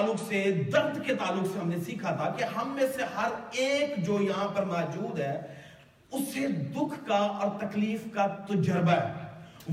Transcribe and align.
تعلق 0.00 0.28
سے 0.28 0.62
درد 0.72 1.06
کے 1.06 1.14
تعلق 1.14 1.46
سے 1.52 1.58
ہم 1.58 1.68
نے 1.68 1.76
سیکھا 1.86 2.14
تھا 2.14 2.30
کہ 2.38 2.44
ہم 2.44 2.68
میں 2.68 2.86
سے 2.96 3.02
ہر 3.16 3.28
ایک 3.50 4.06
جو 4.06 4.20
یہاں 4.20 4.48
پر 4.48 4.64
موجود 4.64 5.20
ہے 5.20 5.40
اسے 6.12 6.46
دکھ 6.46 7.08
کا 7.08 7.16
اور 7.16 7.50
تکلیف 7.60 8.00
کا 8.14 8.26
تجربہ 8.26 8.92
ہے۔ 8.92 9.28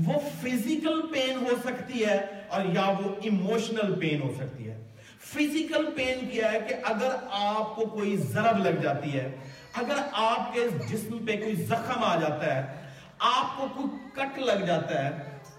وہ 0.06 0.12
فزیکل 0.42 1.00
پین 1.12 1.46
ہو 1.46 1.54
سکتی 1.64 2.06
ہے 2.06 2.26
اور 2.48 2.60
یا 2.64 2.86
وہ 2.86 3.14
ایموشنل 3.22 4.00
پین 4.00 4.22
ہو 4.22 4.32
سکتی 4.36 4.70
ہے۔ 4.70 4.76
فزیکل 5.20 5.90
پین 5.96 6.28
کیا 6.28 6.52
ہے 6.52 6.60
کہ 6.68 6.74
اگر 6.84 7.16
آپ 7.30 7.76
کو 7.76 7.86
کوئی 7.86 8.16
ضرب 8.16 8.58
لگ 8.58 8.80
جاتی 8.82 9.12
ہے، 9.12 9.36
اگر 9.74 10.02
آپ 10.12 10.54
کے 10.54 10.68
جسم 10.88 11.26
پہ 11.26 11.36
کوئی 11.36 11.54
زخم 11.54 12.04
آ 12.04 12.16
جاتا 12.20 12.54
ہے، 12.54 12.88
آپ 13.18 13.56
کو 13.56 13.66
کوئی 13.76 13.98
کٹ 14.12 14.38
لگ 14.38 14.64
جاتا 14.64 15.04
ہے، 15.04 15.10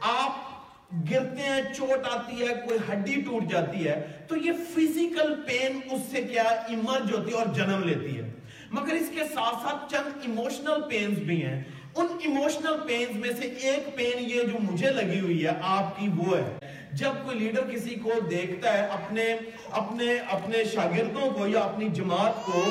آپ 0.02 0.49
گرتے 0.92 1.42
ہیں 1.42 1.62
چوٹ 1.74 2.08
آتی 2.12 2.42
ہے، 2.42 2.54
کوئی 2.68 2.80
ہڈی 2.92 3.22
ٹوٹ 3.22 3.52
جاتی 3.52 3.88
ہے، 3.88 4.08
تو 4.28 4.36
یہ 4.36 4.52
فزیکل 4.70 5.42
پین 5.48 5.80
اس 5.92 6.02
سے 6.12 6.22
کیا 6.22 6.42
ایمرج 6.42 7.14
ہوتی 7.14 7.32
ہے 7.32 7.38
اور 7.38 7.46
جنم 7.46 7.84
لیتی 7.84 8.18
ہے۔ 8.18 8.34
مگر 8.72 8.94
اس 8.94 9.10
کے 9.16 9.24
ساتھ 9.34 9.56
ساتھ 9.64 9.92
چند 9.92 10.18
ایموشنل 10.22 10.82
پینز 10.90 11.20
بھی 11.20 11.46
ہیں۔ 11.46 11.64
ان 11.96 12.08
ایموشنل 12.20 12.78
پینز 12.88 13.16
میں 13.16 13.30
سے 13.38 13.48
ایک 13.48 13.96
پین 13.96 14.18
یہ 14.20 14.44
جو 14.44 14.58
مجھے 14.72 14.90
لگی 14.90 15.20
ہوئی 15.20 15.46
ہے، 15.46 15.52
آپ 15.62 16.00
کی 16.00 16.08
وہ 16.18 16.38
ہے۔ 16.38 16.58
جب 16.94 17.12
کوئی 17.26 17.40
لیڈر 17.40 17.62
کسی 17.72 17.96
کو 17.96 18.12
دیکھتا 18.32 18.74
ہے 18.74 18.86
اپنے 18.86 19.36
اپنے 19.72 20.16
اپنے 20.30 20.64
شاگردوں 20.64 21.30
کو 21.30 21.48
یا 21.48 21.60
اپنی 21.60 21.90
جماعت 21.90 22.46
کو 22.46 22.64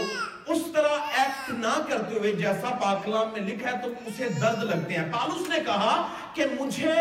اس 0.46 0.62
طرح 0.74 0.98
ایکٹ 1.16 1.50
نہ 1.50 1.82
کرتے 1.88 2.18
ہوئے 2.18 2.32
جیسا 2.32 2.74
پاکلام 2.80 3.28
میں 3.32 3.40
لکھا 3.40 3.72
ہے، 3.72 3.76
تو 3.84 3.90
اسے 4.06 4.28
درد 4.40 4.64
لگتے 4.64 4.94
ہیں۔ 4.94 5.12
پالوس 5.12 5.48
نے 5.48 5.56
کہا 5.66 6.08
کہ 6.34 6.44
مجھے 6.60 6.94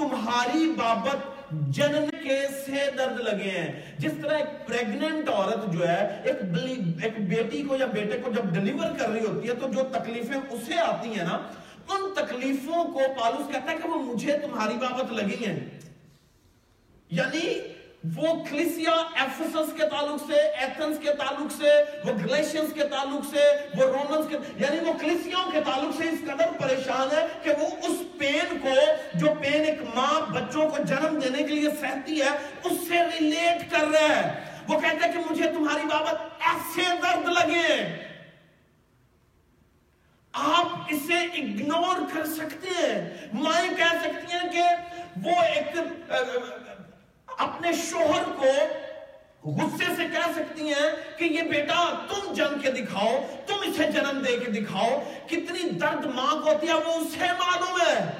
تمہاری 0.00 0.72
بابت 0.76 1.50
جنن 1.50 2.10
کے 2.10 2.46
سے 2.66 2.90
درد 2.98 3.20
لگے 3.20 3.50
ہیں۔ 3.50 3.96
جس 3.98 4.12
طرح 4.22 4.36
ایک 4.36 4.68
پریگننٹ 4.68 5.28
عورت 5.28 5.72
جو 5.72 5.88
ہے، 5.88 6.22
ایک 6.24 6.36
ایک 7.02 7.28
بیٹی 7.28 7.62
کو 7.62 7.76
یا 7.76 7.86
بیٹے 7.86 8.18
کو 8.18 8.30
جب 8.32 8.44
ڈیلیور 8.54 8.98
کر 8.98 9.08
رہی 9.08 9.26
ہوتی 9.26 9.48
ہے، 9.48 9.54
تو 9.54 9.68
جو 9.68 9.82
تکلیفیں 9.92 10.40
اسے 10.50 10.80
آتی 10.80 11.08
ہیں 11.08 11.24
نا، 11.24 11.42
ان 11.88 12.14
تکلیفوں 12.14 12.84
کو 12.84 13.00
پالوس 13.20 13.52
کہتا 13.52 13.72
ہے 13.72 13.76
کہ 13.82 13.88
وہ 13.88 13.94
مجھے 13.94 14.38
تمہاری 14.38 14.74
بابت 14.74 15.12
لگی 15.12 15.46
ہیں۔ 15.46 15.60
یعنی 17.10 17.69
وہ 18.04 18.44
کلیسیا 18.44 18.92
ایفسس 18.92 19.72
کے 19.76 19.86
تعلق 19.86 20.30
سے، 20.30 20.40
ایتھنس 20.40 20.98
کے 20.98 21.14
تعلق 21.14 21.52
سے، 21.52 21.68
وہ 22.04 22.12
گلیشنز 22.12 22.72
کے 22.72 22.86
تعلق 22.86 23.34
سے، 23.34 23.42
وہ 23.76 23.84
رومنز 23.84 24.28
کے 24.28 24.36
یعنی 24.56 24.78
وہ 24.78 24.92
کلیسیوں 24.92 25.50
کے 25.50 25.60
تعلق 25.60 26.02
سے 26.02 26.08
اس 26.08 26.18
قدر 26.20 26.46
پریشان 26.60 27.16
ہے 27.16 27.26
کہ 27.42 27.50
وہ 27.50 27.66
اس 27.66 28.18
پین 28.18 28.58
کو، 28.58 28.74
جو 29.14 29.26
پین 29.26 29.64
ایک 29.64 29.82
ماں 29.94 30.20
بچوں 30.30 30.70
کو 30.70 30.82
جنم 30.82 31.18
دینے 31.18 31.38
کے 31.38 31.54
لیے 31.54 31.70
سہتی 31.80 32.20
ہے، 32.20 32.28
اس 32.64 32.72
سے 32.88 33.02
ریلیٹ 33.04 33.70
کر 33.70 33.86
رہا 33.86 34.16
ہے۔ 34.16 34.44
وہ 34.68 34.80
کہتا 34.80 35.06
ہے 35.06 35.12
کہ 35.12 35.18
مجھے 35.30 35.52
تمہاری 35.52 35.86
بابت 35.86 36.20
ایسے 36.40 36.82
درد 37.02 37.28
لگے۔ 37.28 37.96
آپ 40.32 40.66
اسے 40.88 41.18
اگنور 41.18 41.96
کر 42.14 42.26
سکتے 42.26 42.68
ہیں۔ 42.68 43.26
مائیں 43.32 43.76
کہہ 43.76 43.98
سکتی 44.04 44.36
ہیں 44.36 44.52
کہ 44.52 44.62
وہ 45.24 45.42
ایک 45.42 45.78
اپنے 47.38 47.72
شوہر 47.72 48.22
کو 48.22 48.52
غصے 49.50 49.84
سے 49.96 50.02
کہہ 50.12 50.32
سکتی 50.34 50.68
ہیں 50.68 51.18
کہ 51.18 51.24
یہ 51.24 51.42
بیٹا 51.42 52.06
تم 52.08 52.32
جنگ 52.32 52.58
کے 52.58 52.70
دکھاؤ، 52.70 53.26
تم 53.46 53.54
اسے 53.66 53.90
جنم 53.90 54.18
دے 54.18 54.36
کے 54.36 54.50
دکھاؤ۔ 54.50 55.02
کتنی 55.26 55.70
درد 55.70 56.06
ماں 56.06 56.42
کو 56.42 56.52
ہوتی 56.52 56.68
ہے، 56.68 56.74
وہ 56.74 56.92
اسے 56.92 57.18
معلوم 57.18 57.76
ہے۔ 57.86 58.10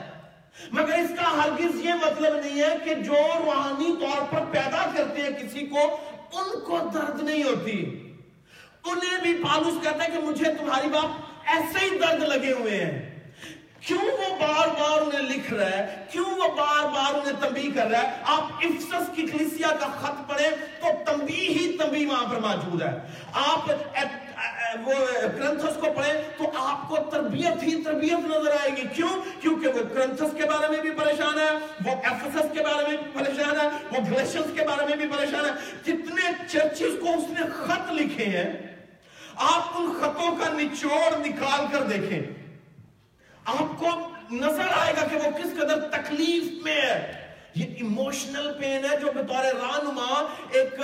مگر 0.72 0.98
اس 0.98 1.10
کا 1.20 1.44
ہرگز 1.44 1.84
یہ 1.84 1.92
مطلب 1.94 2.36
نہیں 2.36 2.62
ہے 2.62 2.76
کہ 2.84 2.94
جو 2.94 3.14
روحانی 3.14 3.96
طور 4.00 4.22
پر 4.30 4.44
پیدا 4.50 4.90
کرتے 4.96 5.22
ہیں 5.22 5.30
کسی 5.30 5.66
کو، 5.66 5.96
ان 6.32 6.60
کو 6.60 6.78
درد 6.94 7.22
نہیں 7.22 7.42
ہوتی۔ 7.42 8.06
انہیں 8.84 9.22
بھی 9.22 9.34
پالوس 9.34 9.84
کہتا 9.84 10.04
ہے 10.04 10.10
کہ 10.10 10.18
مجھے 10.18 10.54
تمہاری 10.54 10.88
باپ 10.88 11.10
ایسے 11.46 11.84
ہی 11.84 11.98
درد 11.98 12.22
لگے 12.22 12.52
ہوئے 12.52 12.84
ہیں۔ 12.84 13.20
کیوں 13.80 14.02
وہ 14.02 14.36
بار 14.40 14.68
بار 14.68 15.02
انہیں 15.02 15.30
لکھ 15.30 15.54
رہا 15.54 15.70
ہے؟ 15.70 16.04
کیوں 16.10 16.29
وہ 17.30 17.48
تنبیہ 17.48 17.70
کر 17.74 17.86
رہا 17.86 18.02
ہے۔ 18.02 18.10
آپ 18.24 18.42
افسس 18.42 19.10
کی 19.14 19.26
کلیسیا 19.26 19.68
کا 19.80 19.86
خط 19.86 20.30
پڑھیں 20.30 20.50
تو 20.50 20.86
تنبیہ 21.06 21.48
ہی 21.48 21.76
تنبیہ 21.76 22.06
وہاں 22.06 22.30
پر 22.30 22.36
موجود 22.36 22.82
ہے۔ 22.82 22.98
آپ 23.32 23.70
وہ 24.84 24.92
کرنتھس 25.38 25.76
کو 25.76 25.92
پڑھیں 25.96 26.14
تو 26.38 26.50
آپ 26.54 26.88
کو 26.88 26.96
تربیت 27.10 27.62
ہی 27.62 27.82
تربیت 27.82 28.26
نظر 28.26 28.50
آئے 28.50 28.70
گی۔ 28.76 28.82
کیوں؟ 28.94 29.40
کیونکہ 29.40 29.68
وہ 29.68 29.94
کرنتھس 29.94 30.36
کے 30.36 30.44
بارے 30.46 30.68
میں 30.68 30.80
بھی 30.80 30.90
پریشان 30.90 31.38
ہے، 31.38 31.50
وہ 31.84 31.96
افسس 32.04 32.46
کے 32.52 32.62
بارے 32.62 32.88
میں 32.88 32.96
بھی 32.96 33.06
پریشان 33.12 33.60
ہے، 33.60 33.66
وہ 33.66 34.00
گلیشنز 34.10 34.58
کے 34.58 34.64
بارے 34.66 34.86
میں 34.86 34.96
بھی 34.96 35.16
پریشان 35.16 35.44
ہے۔ 35.44 35.50
جتنے 35.82 36.30
چرچز 36.48 37.00
کو 37.00 37.14
اس 37.14 37.24
نے 37.28 37.40
خط 37.52 37.92
لکھے 37.92 38.24
ہیں، 38.24 38.76
آپ 39.36 39.62
ان 39.74 39.92
خطوں 40.00 40.36
کا 40.36 40.52
نچوڑ 40.52 41.18
نکال 41.18 41.64
کر 41.72 41.82
دیکھیں۔ 41.82 42.20
آپ 43.44 43.78
کو 43.78 43.88
نظر 44.30 44.66
آئے 44.76 44.94
گا 44.96 45.06
کہ 45.06 45.16
وہ 45.16 45.30
کس 45.38 45.50
قدر 45.56 45.80
تکلیف 45.80 46.64
میں 46.64 46.80
ہے۔ 46.80 47.19
یہ 47.54 47.64
ایموشنل 47.76 48.52
پین 48.58 48.84
ہے 48.84 48.96
جو 49.00 49.06
بطور 49.14 49.44
رانما 49.44 50.26
ایک 50.50 50.74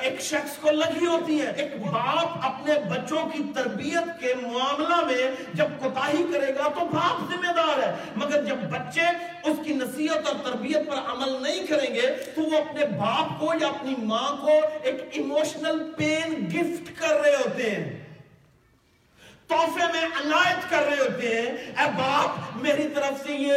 ایک 0.00 0.20
شخص 0.20 0.56
کو 0.56 0.70
لگی 0.70 1.06
ہوتی 1.06 1.40
ہے۔ 1.40 1.52
ایک 1.56 1.76
باپ 1.80 2.38
اپنے 2.42 2.74
بچوں 2.90 3.28
کی 3.32 3.42
تربیت 3.54 4.20
کے 4.20 4.34
معاملہ 4.34 5.04
میں 5.06 5.30
جب 5.54 5.66
کوتاہی 5.78 6.24
کرے 6.32 6.54
گا 6.54 6.68
تو 6.68 6.84
باپ 6.86 7.32
ذمہ 7.32 7.52
دار 7.52 7.82
ہے۔ 7.82 7.94
مگر 8.16 8.44
جب 8.44 8.56
بچے 8.70 9.06
اس 9.44 9.58
کی 9.64 9.74
نصیحت 9.74 10.26
اور 10.26 10.36
تربیت 10.44 10.88
پر 10.88 11.12
عمل 11.12 11.42
نہیں 11.42 11.66
کریں 11.66 11.94
گے 11.94 12.06
تو 12.34 12.42
وہ 12.42 12.56
اپنے 12.56 12.86
باپ 12.86 13.40
کو 13.40 13.52
یا 13.60 13.68
اپنی 13.68 13.94
ماں 13.98 14.36
کو 14.40 14.60
ایک 14.82 15.04
ایموشنل 15.12 15.92
پین 15.96 16.46
گفٹ 16.54 17.00
کر 17.00 17.20
رہے 17.20 17.36
ہوتے 17.36 17.70
ہیں۔ 17.70 18.10
تحفے 19.48 19.92
میں 19.92 20.04
عنایت 20.04 20.70
کر 20.70 20.82
رہے 20.82 20.98
ہوتے 20.98 21.28
ہیں۔ 21.28 21.56
اے 21.82 21.90
باپ، 21.96 22.56
میری 22.56 22.88
طرف 22.94 23.26
سے 23.26 23.32
یہ 23.32 23.56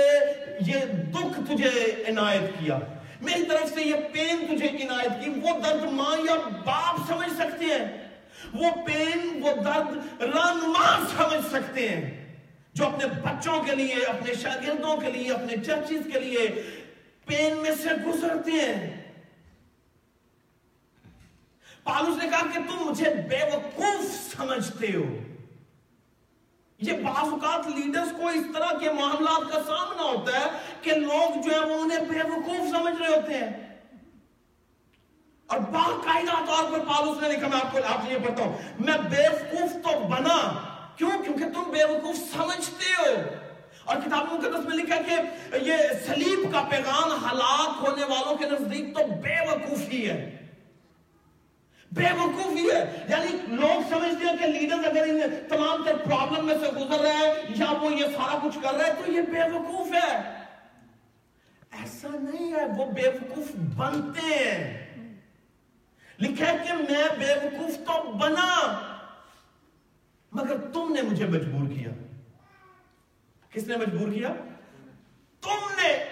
یہ 0.60 0.80
دکھ 0.86 1.40
تجھے 1.48 2.04
عنایت 2.08 2.60
کیا۔ 2.60 2.80
میری 3.22 3.44
طرف 3.46 3.74
سے 3.74 3.82
یہ 3.82 3.96
پین 4.14 4.58
تجھے 4.58 4.68
عنایت 4.68 5.24
کی۔ 5.24 5.30
وہ 5.30 5.60
درد 5.60 5.84
ماں 5.84 6.18
یا 6.18 6.36
باپ 6.66 6.96
سمجھ 7.08 7.34
سکتے 7.38 7.66
ہیں۔ 7.66 8.10
وہ 8.54 8.72
پین، 8.86 9.44
وہ 9.44 9.50
درد 9.54 10.22
رانما 10.22 11.06
سمجھ 11.18 11.46
سکتے 11.52 11.90
ہیں۔ 11.90 12.24
جو 12.74 12.88
اپنے 12.88 13.06
بچوں 13.06 13.64
کے 13.64 13.76
لیے، 13.76 13.96
اپنے 13.96 14.34
شاگردوں 14.34 14.98
کے 14.98 15.12
لیے، 15.12 15.34
اپنے 15.34 15.64
چرچز 15.66 16.14
کے 16.14 16.20
لیے 16.20 16.64
پین 17.26 17.58
میں 17.58 17.72
سے 17.72 17.90
گزرتے 18.08 18.52
ہیں۔ 18.52 19.04
پالوس 21.84 22.24
نے 22.24 22.30
کہا 22.30 22.46
کہ 22.54 22.60
تم 22.68 22.90
مجھے 22.90 23.10
بے 23.30 23.56
وقوف 23.56 24.36
سمجھتے 24.36 24.88
ہو۔ 24.96 25.33
یہ 26.84 26.94
بعض 26.94 27.30
اوقات 27.32 27.68
لیڈرز 27.68 28.08
کو 28.18 28.28
اس 28.28 28.46
طرح 28.54 28.78
کے 28.78 28.92
معاملات 28.92 29.52
کا 29.52 29.64
سامنا 29.64 30.04
ہوتا 30.04 30.40
ہے 30.40 30.46
کہ 30.82 30.92
لوگ 30.92 31.42
جو 31.42 31.52
ہیں 31.52 31.76
وہ 31.76 31.82
انہیں 31.82 32.00
بے 32.00 32.30
وقوف 32.30 32.70
سمجھ 32.72 33.02
رہے 33.02 33.08
ہوتے 33.08 33.34
ہیں۔ 33.34 33.80
اور 35.48 35.60
باقاعدہ 35.60 36.46
طور 36.48 36.72
پر 36.72 36.80
پالوس 36.80 37.22
نے 37.22 37.30
لکھا، 37.30 37.48
میں 37.48 37.58
آپ 37.66 37.72
کو 37.72 37.78
آپ 37.88 38.12
یہ 38.12 38.18
پڑھتا 38.28 38.44
ہوں۔ 38.44 38.58
میں 38.80 38.98
بے 39.10 39.28
وقوف 39.30 39.72
تو 39.72 40.00
بنا، 40.00 40.52
کیوں؟ 40.96 41.12
کیونکہ 41.24 41.46
تم 41.54 41.72
بے 41.72 41.84
وقوف 41.84 42.16
سمجھتے 42.16 42.86
ہو۔ 43.00 43.16
اور 43.86 43.96
کتاب 43.96 44.34
مقدس 44.34 44.66
میں 44.66 44.78
لکھا 44.78 44.96
کہ 44.96 45.56
یہ 45.56 45.74
سلیب 46.08 46.54
کا 46.54 46.64
پیغام 46.70 47.26
ہلاک 47.26 47.84
ہونے 47.84 48.04
والوں 48.04 48.36
کے 48.38 48.46
نزدیک 48.46 48.98
تو 48.98 49.08
بے 49.08 49.52
وقوفی 49.52 50.10
ہے۔ 50.10 50.43
بے 51.94 52.06
وقوفی 52.18 52.72
ہے۔ 52.72 53.06
یعنی 53.10 53.56
لوگ 53.56 53.82
سمجھتے 53.90 54.26
ہیں 54.26 54.38
کہ 54.38 54.46
لیڈر 54.46 54.88
اگر 54.88 55.02
ان 55.02 55.22
تمام 55.50 55.84
تر 55.86 55.98
پرابلم 55.98 56.46
میں 56.46 56.56
سے 56.56 56.72
گزر 56.72 57.00
رہا 57.00 57.20
ہے 57.20 57.34
یا 57.50 57.72
وہ 57.72 57.94
یہ 57.94 58.06
سارا 58.06 58.40
کچھ 58.44 58.58
کر 58.64 58.74
رہا 58.74 58.88
ہے 58.88 58.94
تو 58.94 59.12
یہ 59.12 59.22
بے 59.22 59.58
وقوف 59.58 59.94
ہے۔ 59.94 60.18
ایسا 61.72 62.08
نہیں 62.12 62.54
ہے، 62.54 62.66
وہ 62.78 62.86
بے 62.86 63.08
وقوف 63.08 63.56
بنتے 63.56 64.22
ہیں۔ 64.22 64.84
لکھا 66.20 66.52
ہے 66.52 66.58
کہ 66.58 66.74
میں 66.74 67.04
بے 67.20 67.48
وقوف 67.48 67.78
تو 67.78 68.12
بنا، 68.12 68.80
مگر 70.32 70.58
تم 70.58 70.94
نے 70.94 71.02
مجھے 71.02 71.26
مجبور 71.26 71.68
کیا۔ 71.68 71.90
کس 73.50 73.68
نے 73.68 73.78
مجبور 73.78 74.14
کیا؟ 74.14 74.30
تم 75.42 75.82
نے۔ 75.82 76.06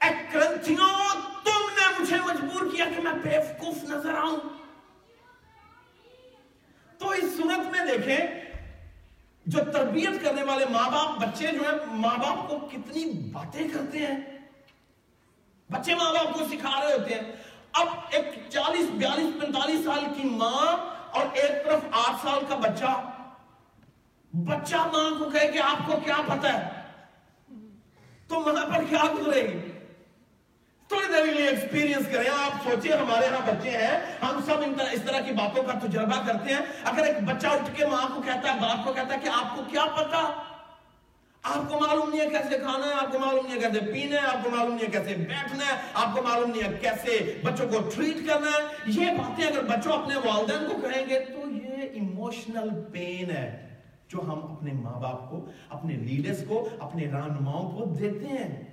اکرنتھیوں 0.00 1.20
تم 1.44 1.68
نے 1.80 2.00
مجھے 2.00 2.16
مجبور 2.16 2.76
کیا 2.76 2.84
کہ 2.96 3.02
میں 3.02 3.12
بے 3.12 3.38
وقوف 3.38 3.84
نظر 3.84 4.14
آؤں۔ 4.14 4.67
اس 7.22 7.36
صورت 7.36 7.70
میں 7.70 7.80
دیکھیں، 7.86 8.18
جو 9.46 9.58
تربیت 9.72 10.24
کرنے 10.24 10.42
والے 10.42 10.64
ماں 10.70 10.90
باپ 10.90 11.18
بچے 11.18 11.46
جو 11.46 11.60
ہیں 11.62 11.78
ماں 11.86 12.18
باپ 12.18 12.48
کو 12.48 12.58
کتنی 12.58 13.30
باتیں 13.32 13.68
کرتے 13.68 13.98
ہیں۔ 13.98 14.16
بچے 15.70 15.94
ماں 15.94 16.12
باپ 16.12 16.38
کو 16.38 16.44
سکھا 16.44 16.80
رہے 16.80 16.92
ہوتے 16.92 17.14
ہیں۔ 17.14 17.32
اب 17.72 17.86
ایک 18.10 18.24
چالیس، 18.48 18.90
بیالیس، 18.90 19.40
پینتالیس 19.40 19.84
سال 19.84 20.04
کی 20.16 20.28
ماں 20.28 20.76
اور 21.10 21.26
ایک 21.32 21.64
طرف 21.64 21.80
آٹھ 21.92 22.16
سال 22.22 22.44
کا 22.48 22.54
بچہ۔ 22.54 23.10
بچہ 24.32 24.76
ماں 24.76 25.18
کو 25.18 25.30
کہے 25.30 25.48
کہ 25.48 25.58
آپ 25.58 25.86
کو 25.86 25.92
کیا 26.04 26.16
پتا 26.26 26.52
ہے؟ 26.52 26.68
تو 28.28 28.40
ماں 28.40 28.66
پر 28.66 28.84
کیا 28.88 29.04
گزرے 29.18 29.42
گی؟ 29.42 29.77
تھوڑی 30.88 31.06
دیر 31.12 31.26
کے 31.26 31.32
لیے 31.32 31.48
ایکسپیرینس 31.48 32.06
کریں۔ 32.12 32.30
آپ 32.30 32.70
سوچیں 32.70 32.92
ہمارے 32.92 33.26
ہاں 33.26 33.46
بچے 33.46 33.70
ہیں۔ 33.70 33.98
ہم 34.22 34.40
سب 34.46 34.82
اس 34.92 35.02
طرح 35.02 35.20
کی 35.20 35.32
باتوں 35.32 35.62
کا 35.62 35.86
تجربہ 35.86 36.26
کرتے 36.26 36.52
ہیں۔ 36.52 36.60
اگر 36.84 37.04
ایک 37.04 37.16
بچہ 37.24 37.46
اٹھ 37.46 37.70
کے 37.74 37.86
ماں 37.86 38.16
کو 38.16 38.22
کہتا 38.22 38.54
ہے، 38.54 38.58
باپ 38.60 38.84
کو 38.84 38.92
کہتا 38.92 39.14
ہے 39.14 39.18
کہ 39.22 39.28
آپ 39.28 39.56
کو 39.56 39.62
کیا 39.70 39.84
پتا؟ 39.84 40.42
آپ 41.42 41.72
کو 41.72 41.80
معلوم 41.80 42.08
نہیں 42.08 42.20
ہے 42.20 42.28
کیسے 42.28 42.58
کھانا 42.58 42.86
ہے، 42.86 42.92
آپ 42.92 43.12
کو 43.12 43.18
معلوم 43.18 43.46
نہیں 43.46 43.54
ہے 43.54 43.60
کیسے 43.60 43.92
پینا 43.92 44.16
ہے، 44.16 44.26
آپ 44.26 44.44
کو 44.44 44.50
معلوم 44.50 44.74
نہیں 44.74 44.86
ہے 44.86 44.90
کیسے 44.90 45.14
بیٹھنا 45.16 45.64
ہے، 45.66 45.80
آپ 45.94 46.16
کو 46.16 46.22
معلوم 46.22 46.50
نہیں 46.50 46.62
ہے 46.62 46.78
کیسے 46.80 47.40
بچوں 47.44 47.68
کو 47.68 47.90
ٹریٹ 47.94 48.28
کرنا 48.28 48.46
ہے۔ 48.46 48.66
یہ 48.86 49.10
باتیں 49.18 49.46
اگر 49.46 49.62
بچوں 49.62 49.92
اپنے 49.92 50.14
والدین 50.14 50.68
کو 50.68 50.88
کہیں 50.88 51.08
گے 51.08 51.20
تو 51.20 51.50
یہ 51.50 51.82
ایموشنل 51.92 52.68
پین 52.92 53.30
ہے 53.30 53.76
جو 54.08 54.20
ہم 54.20 54.52
اپنے 54.52 54.72
ماں 54.72 55.00
باپ 55.00 55.30
کو، 55.30 55.46
اپنے 55.68 55.96
لیڈرز 55.96 56.44
کو، 56.48 56.68
اپنے 56.80 57.04
رہنماؤں 57.04 57.70
کو 57.70 57.84
دیتے 57.84 58.26
ہیں۔ 58.26 58.67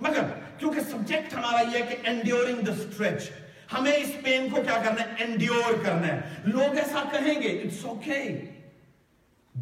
مگر 0.00 0.20
کیونکہ 0.58 0.80
سبجیکٹ 0.80 1.34
ہمارا 1.34 1.60
یہ 1.60 1.82
ہے 1.82 1.86
کہ 1.86 2.08
انڈیورنگ 2.08 2.56
دا 2.56 2.72
اسٹریچ 2.72 3.30
ہمیں 3.72 3.92
اس 3.92 4.12
پین 4.24 4.48
کو 4.50 4.62
کیا 4.62 4.82
کرنا 4.84 5.02
ہے؟ 5.02 5.24
انڈیور 5.24 5.84
کرنا 5.84 6.06
ہے۔ 6.06 6.20
لوگ 6.44 6.76
ایسا 6.76 7.02
کہیں 7.12 7.42
گے 7.42 7.48
اٹس 7.48 7.84
اوکے 7.84 8.10
okay. 8.10 8.34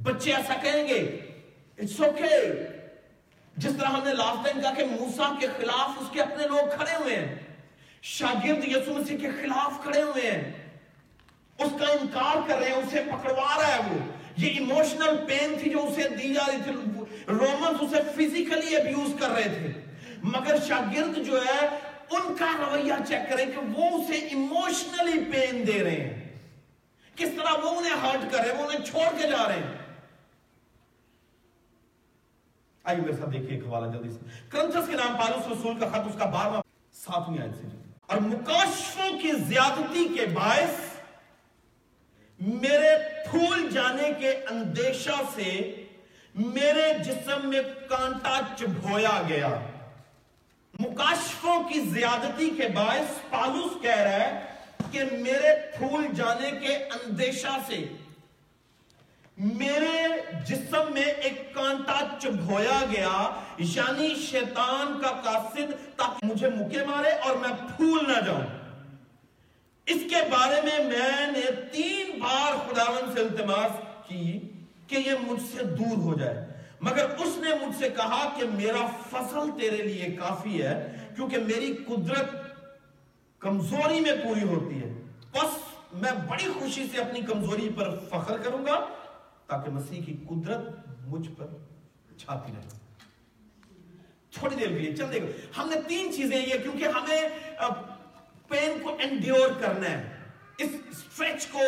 بچے 0.02 0.34
ایسا 0.34 0.54
کہیں 0.62 0.88
گے 0.88 0.98
اٹس 1.78 2.00
اوکے 2.00 2.22
okay. 2.22 2.64
جس 3.56 3.72
طرح 3.78 3.86
ہم 3.86 4.04
نے 4.04 4.14
لاسٹ 4.14 4.44
ٹائم 4.44 4.60
کہا 4.60 4.74
کہ 4.74 4.84
موسا 4.84 5.34
کے 5.40 5.46
خلاف 5.56 5.90
اس 6.00 6.06
کے 6.12 6.22
اپنے 6.22 6.46
لوگ 6.46 6.76
کھڑے 6.76 6.94
ہوئے 7.02 7.16
ہیں۔ 7.16 7.34
شاگرد 8.02 8.68
یسو 8.68 8.94
مسیح 8.94 9.16
کے 9.16 9.28
خلاف 9.28 9.82
کھڑے 9.82 10.02
ہوئے 10.02 10.30
ہیں۔ 10.30 10.52
اس 11.58 11.72
کا 11.80 11.92
انکار 11.92 12.48
کر 12.48 12.58
رہے 12.58 12.66
ہیں، 12.66 12.76
اسے 12.76 13.02
پکڑوا 13.06 13.62
رہا 13.62 13.74
ہے 13.74 13.80
وہ۔ 13.90 13.98
یہ 14.36 14.50
ایموشنل 14.50 15.16
پین 15.28 15.54
تھی 15.62 15.70
جو 15.70 15.86
اسے 15.86 16.08
دی 16.08 16.34
جا 16.34 16.42
رہی 16.46 16.56
تھی۔ 16.64 16.72
رومنز 17.28 17.76
اسے 17.80 18.02
فزیکلی 18.14 18.76
ابیوز 18.76 19.20
کر 19.20 19.28
رہے 19.28 19.42
تھے۔ 19.42 19.91
مگر 20.22 20.56
شاگرد 20.68 21.26
جو 21.26 21.44
ہے، 21.44 21.66
ان 22.10 22.36
کا 22.38 22.52
رویہ 22.58 22.92
چیک 23.08 23.30
کریں 23.30 23.46
کہ 23.46 23.58
وہ 23.58 23.84
اسے 23.84 24.14
ایموشنلی 24.14 25.24
پین 25.24 25.66
دے 25.66 25.84
رہے 25.84 25.90
ہیں۔ 25.90 26.38
کس 27.16 27.28
طرح 27.36 27.64
وہ 27.64 27.70
انہیں 27.70 27.92
ہرٹ 27.92 28.32
کر 28.32 28.38
رہے 28.38 28.52
ہیں، 28.52 28.62
وہ 28.62 28.70
انہیں 28.70 28.84
چھوڑ 28.84 29.22
کے 29.22 29.28
جا 29.28 29.48
رہے 29.48 29.54
ہیں۔ 29.54 29.76
آئیے 32.84 33.00
میرے 33.00 33.12
ساتھ 33.12 33.30
دیکھیے 33.30 33.50
ایک 33.50 33.66
حوالہ 33.66 33.92
جلدی 33.92 34.10
سے۔ 34.10 34.18
کرنتھس 34.48 34.90
کے 34.90 34.96
نام 34.96 35.16
پالوس 35.16 35.58
رسول 35.58 35.80
کا 35.80 35.88
خط، 35.88 36.08
اس 36.08 36.16
کا 36.18 36.24
بارہواں 36.24 36.62
ساتویں 36.92 37.38
آیت 37.38 37.54
سے۔ 37.54 37.92
اور 38.06 38.16
مکاشفوں 38.16 39.18
کی 39.18 39.32
زیادتی 39.32 40.08
کے 40.08 40.26
باعث 40.26 40.74
میرے 42.40 42.90
پھول 43.30 43.68
جانے 43.70 44.12
کے 44.18 44.30
اندیشہ 44.30 45.20
سے 45.34 45.84
میرے 46.34 46.92
جسم 47.04 47.48
میں 47.48 47.62
کانٹا 47.88 48.40
چبھویا 48.58 49.22
گیا۔ 49.28 49.58
مکاشفوں 50.92 51.62
کی 51.68 51.80
زیادتی 51.80 52.50
کے 52.50 52.68
باعث 52.68 53.30
پالوس 53.30 53.82
کہہ 53.82 53.98
رہا 53.98 54.12
ہے 54.12 54.46
کہ 54.90 55.02
میرے 55.12 55.78
پھول 55.78 56.06
جانے 56.14 56.50
کے 56.50 56.76
اندیشہ 56.76 57.56
سے 57.66 57.84
میرے 59.36 60.08
جسم 60.48 60.92
میں 60.94 61.04
ایک 61.04 61.54
کانٹا 61.54 61.98
چبھویا 62.18 62.78
گیا 62.90 63.40
یعنی 63.58 64.14
شیطان 64.14 65.00
کا 65.02 65.12
قاصد 65.24 65.72
تاکہ 65.96 66.26
مجھے 66.26 66.48
مکے 66.48 66.84
مارے 66.86 67.10
اور 67.10 67.36
میں 67.36 67.48
پھول 67.76 68.12
نہ 68.12 68.20
جاؤں۔ 68.20 68.46
اس 69.86 70.02
کے 70.10 70.22
بارے 70.30 70.60
میں 70.62 70.84
میں 70.84 71.26
نے 71.26 71.50
تین 71.72 72.18
بار 72.18 72.52
خداون 72.68 73.14
سے 73.14 73.20
التماس 73.20 73.80
کی 74.08 74.38
کہ 74.86 74.96
یہ 75.06 75.12
مجھ 75.20 75.42
سے 75.42 75.64
دور 75.64 75.96
ہو 75.96 76.18
جائے۔ 76.18 76.51
مگر 76.82 77.10
اس 77.10 77.36
نے 77.36 77.66
مجھ 77.66 77.76
سے 77.78 77.88
کہا 77.90 78.32
کہ 78.36 78.44
میرا 78.54 78.86
فصل 79.10 79.60
تیرے 79.60 79.76
لیے 79.76 80.16
کافی 80.16 80.62
ہے، 80.62 80.96
کیونکہ 81.16 81.36
میری 81.38 81.76
قدرت 81.86 82.30
کمزوری 83.38 84.00
میں 84.00 84.12
پوری 84.24 84.42
ہوتی 84.42 84.82
ہے۔ 84.82 84.92
بس 85.32 85.58
میں 85.92 86.12
بڑی 86.12 86.44
خوشی 86.58 86.86
سے 86.92 87.00
اپنی 87.00 87.20
کمزوری 87.20 87.68
پر 87.76 87.98
فخر 88.10 88.38
کروں 88.38 88.66
گا 88.66 88.86
تاکہ 89.46 89.70
مسیح 89.70 90.02
کی 90.04 90.16
قدرت 90.28 90.60
مجھ 91.00 91.28
پر 91.38 91.46
چھاتی 92.18 92.52
رہے۔ 92.52 92.68
تھوڑی 94.30 94.56
دیر 94.56 94.68
کے 94.68 94.78
لیے 94.78 94.96
چل 94.96 95.12
دے 95.12 95.22
گا۔ 95.22 95.26
ہم 95.56 95.68
نے 95.68 95.76
تین 95.88 96.12
چیزیں 96.12 96.46
یہ 96.46 96.58
کیونکہ 96.62 96.84
ہمیں 96.84 97.28
پین 98.48 98.78
کو 98.82 98.96
انڈیور 99.00 99.48
کرنا 99.60 99.90
ہے۔ 99.90 100.18
اس 100.58 100.70
سٹریچ 100.98 101.46
کو 101.46 101.60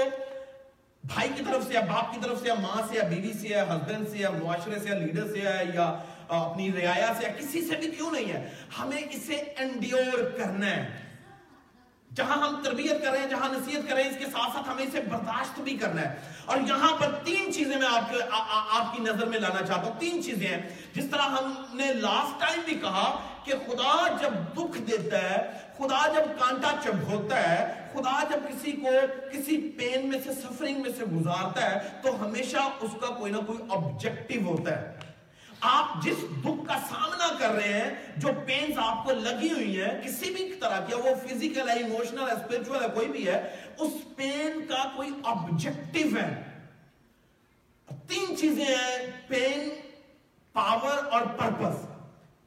بھائی 1.04 1.28
کی 1.36 1.44
طرف 1.44 1.66
سے 1.66 1.74
یا 1.74 1.80
باپ 1.80 2.14
کی 2.14 2.20
طرف 2.22 2.40
سے 2.40 2.48
یا 2.48 2.54
ماں 2.54 2.82
سے 2.88 2.96
یا 2.96 3.04
بیوی 3.04 3.32
سے 3.32 3.48
یا 3.48 3.64
ہسبینڈ 3.64 4.08
سے 4.08 4.18
یا 4.18 4.30
معاشرے 4.30 4.78
سے 4.78 4.88
یا 4.88 4.98
لیڈر 4.98 5.32
سے 5.32 5.40
ہے 5.40 5.64
یا 5.74 5.98
اپنی 6.28 6.72
رعایا 6.72 7.12
سے 7.18 7.26
یا 7.26 7.32
کسی 7.32 7.68
سے 7.68 7.76
بھی 7.76 7.90
کیوں 7.90 8.10
نہیں 8.10 8.32
ہے؟ 8.32 8.50
ہمیں 8.78 9.02
اسے 9.10 9.34
انڈیور 9.34 10.30
کرنا 10.30 10.66
ہے۔ 10.66 11.04
جہاں 12.14 12.36
ہم 12.36 12.62
تربیت 12.64 13.02
کر 13.02 13.10
رہے 13.10 13.18
ہیں، 13.18 13.28
جہاں 13.28 13.48
نصیحت 13.48 13.88
کر 13.88 13.94
رہے 13.94 14.02
ہیں، 14.02 14.10
اس 14.10 14.18
کے 14.18 14.24
ساتھ 14.24 14.52
ساتھ 14.52 14.70
ہمیں 14.70 14.84
اسے 14.84 15.00
برداشت 15.00 15.60
بھی 15.60 15.76
کرنا 15.76 16.02
ہے۔ 16.02 16.20
اور 16.44 16.58
یہاں 16.58 16.96
پر 16.96 17.12
تین 17.24 17.52
چیزیں 17.52 17.76
میں 17.76 17.88
آپ 17.88 18.14
آپ 18.70 18.96
کی 18.96 19.02
نظر 19.02 19.26
میں 19.26 19.40
لانا 19.40 19.66
چاہتا 19.66 19.82
ہوں۔ 19.82 20.00
تین 20.00 20.22
چیزیں 20.22 20.48
ہیں۔ 20.48 20.62
جس 20.94 21.04
طرح 21.10 21.22
ہم 21.22 21.64
نے 21.74 21.92
لاسٹ 21.92 22.40
ٹائم 22.40 22.60
بھی 22.64 22.74
کہا 22.74 23.20
کہ 23.44 23.52
خدا 23.66 24.08
جب 24.20 24.34
دکھ 24.56 24.78
دیتا 24.78 25.22
ہے، 25.22 25.58
خدا 25.76 26.06
جب 26.14 26.38
کانٹا 26.38 26.70
چب 26.84 27.02
ہوتا 27.10 27.50
ہے، 27.50 27.88
خدا 27.92 28.22
جب 28.30 28.48
کسی 28.48 28.72
کو 28.72 28.90
کسی 29.32 29.70
پین 29.78 30.08
میں 30.08 30.18
سے 30.24 30.32
سفرنگ 30.32 30.80
میں 30.82 30.90
سے 30.98 31.04
گزارتا 31.04 31.70
ہے، 31.70 31.78
تو 32.02 32.26
ہمیشہ 32.26 32.56
اس 32.80 32.90
کا 33.00 33.06
کوئی 33.06 33.32
نہ 33.32 33.36
کوئی 33.36 33.58
آبجیکٹو 33.68 34.40
ہوتا 34.44 34.80
ہے۔ 34.80 34.92
آپ 35.60 36.02
جس 36.04 36.16
دکھ 36.44 36.66
کا 36.68 36.74
سامنا 36.88 37.28
کر 37.38 37.54
رہے 37.54 37.72
ہیں، 37.72 37.90
جو 38.16 38.28
پینز 38.46 38.78
آپ 38.78 39.04
کو 39.04 39.12
لگی 39.12 39.52
ہوئی 39.52 39.82
ہیں، 39.82 40.00
کسی 40.04 40.30
بھی 40.30 40.52
طرح 40.60 40.80
کی، 40.80 40.94
وہ 40.94 41.14
فزیکل 41.28 41.68
ہے 41.68 41.74
ایموشنل 41.74 42.20
ہے 42.20 42.32
اسپرچول 42.32 42.82
ہے، 42.82 42.88
کوئی 42.94 43.08
بھی 43.08 43.26
ہے، 43.26 43.38
اس 43.78 43.92
پین 44.16 44.66
کا 44.66 44.84
کوئی 44.96 45.10
آبجیکٹو 45.24 46.16
ہے۔ 46.16 46.28
تین 48.08 48.36
چیزیں 48.36 48.64
ہیں 48.64 49.10
پین 49.28 49.68
پاور 50.52 51.12
اور 51.12 51.22
پرپس 51.38 51.93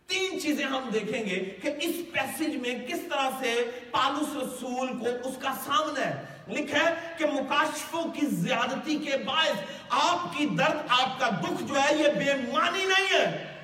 تین 0.08 0.42
چیزیں 0.42 0.66
ہم 0.66 0.90
دیکھیں 0.94 1.26
گے 1.26 1.58
کہ 1.62 1.72
اس 1.82 1.96
پیسج 2.12 2.56
میں 2.56 2.88
کس 2.88 3.00
طرح 3.10 3.30
سے 3.40 3.70
پالوس 3.92 4.36
رسول 4.36 4.88
کو 4.88 5.30
اس 5.30 5.36
کا 5.42 5.52
سامنا 5.66 6.06
ہے۔ 6.06 6.26
لکھا 6.48 6.90
ہے 6.90 7.16
کہ 7.18 7.26
مکاشفوں 7.26 8.04
کی 8.04 8.26
زیادتی 8.26 8.98
کے 8.98 9.18
باعث 9.18 9.56
آپ 9.90 10.38
کی 10.38 10.46
درد 10.46 10.78
آپ 10.90 11.20
کا 11.20 11.30
دکھ 11.30 11.64
جو 11.64 11.76
ہے 11.76 11.96
یہ 11.96 12.08
بے 12.08 12.52
معنی 12.52 12.86
نہیں 12.86 13.20
ہے۔ 13.20 13.56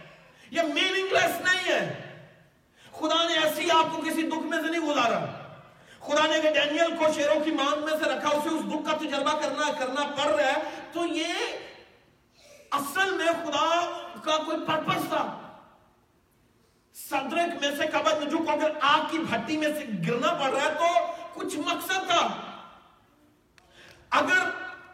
یہ 0.51 0.61
میننگ 0.61 1.07
لیس 1.11 1.41
نہیں 1.41 1.67
ہے۔ 1.67 2.11
خدا 2.91 3.27
نے 3.27 3.33
ایسی 3.43 3.71
آپ 3.71 3.95
کو 3.95 4.01
کسی 4.01 4.21
دکھ 4.21 4.45
میں 4.45 4.61
سے 4.61 4.67
نہیں 4.67 4.81
گزارا۔ 4.81 5.25
خدا 5.99 6.27
نے 6.27 6.39
کہ 6.41 6.49
ڈینیل 6.49 6.95
کو 6.95 7.05
شیروں 7.15 7.39
کی 7.43 7.51
مانگ 7.51 7.85
میں 7.85 7.93
سے 8.03 8.09
رکھا، 8.09 8.29
اسے 8.29 8.49
اس 8.49 8.61
دکھ 8.61 8.91
کا 8.91 8.97
تجربہ 8.97 9.39
کرنا 9.41 9.71
کرنا 9.71 10.03
پڑ 10.03 10.29
رہا 10.29 10.47
ہے، 10.47 10.61
تو 10.91 11.05
یہ 11.05 11.33
اصل 12.71 13.11
میں 13.11 13.27
خدا 13.27 13.91
کا 14.23 14.37
کوئی 14.37 14.57
پرپس 14.67 15.09
تھا۔ 15.09 15.39
صدرک 17.13 17.61
میں 17.61 17.75
سے 17.77 17.87
قبض 17.87 18.23
نجو 18.23 18.37
کو 18.37 18.51
اگر 18.51 18.71
آگ 18.81 18.99
کی 19.11 19.17
بھٹی 19.17 19.57
میں 19.57 19.67
سے 19.67 19.85
گرنا 20.07 20.33
پڑ 20.33 20.49
رہا 20.49 20.61
ہے 20.61 20.73
تو 20.73 21.11
کچھ 21.33 21.55
مقصد 21.55 22.07
تھا۔ 22.07 22.27
اگر 24.09 24.49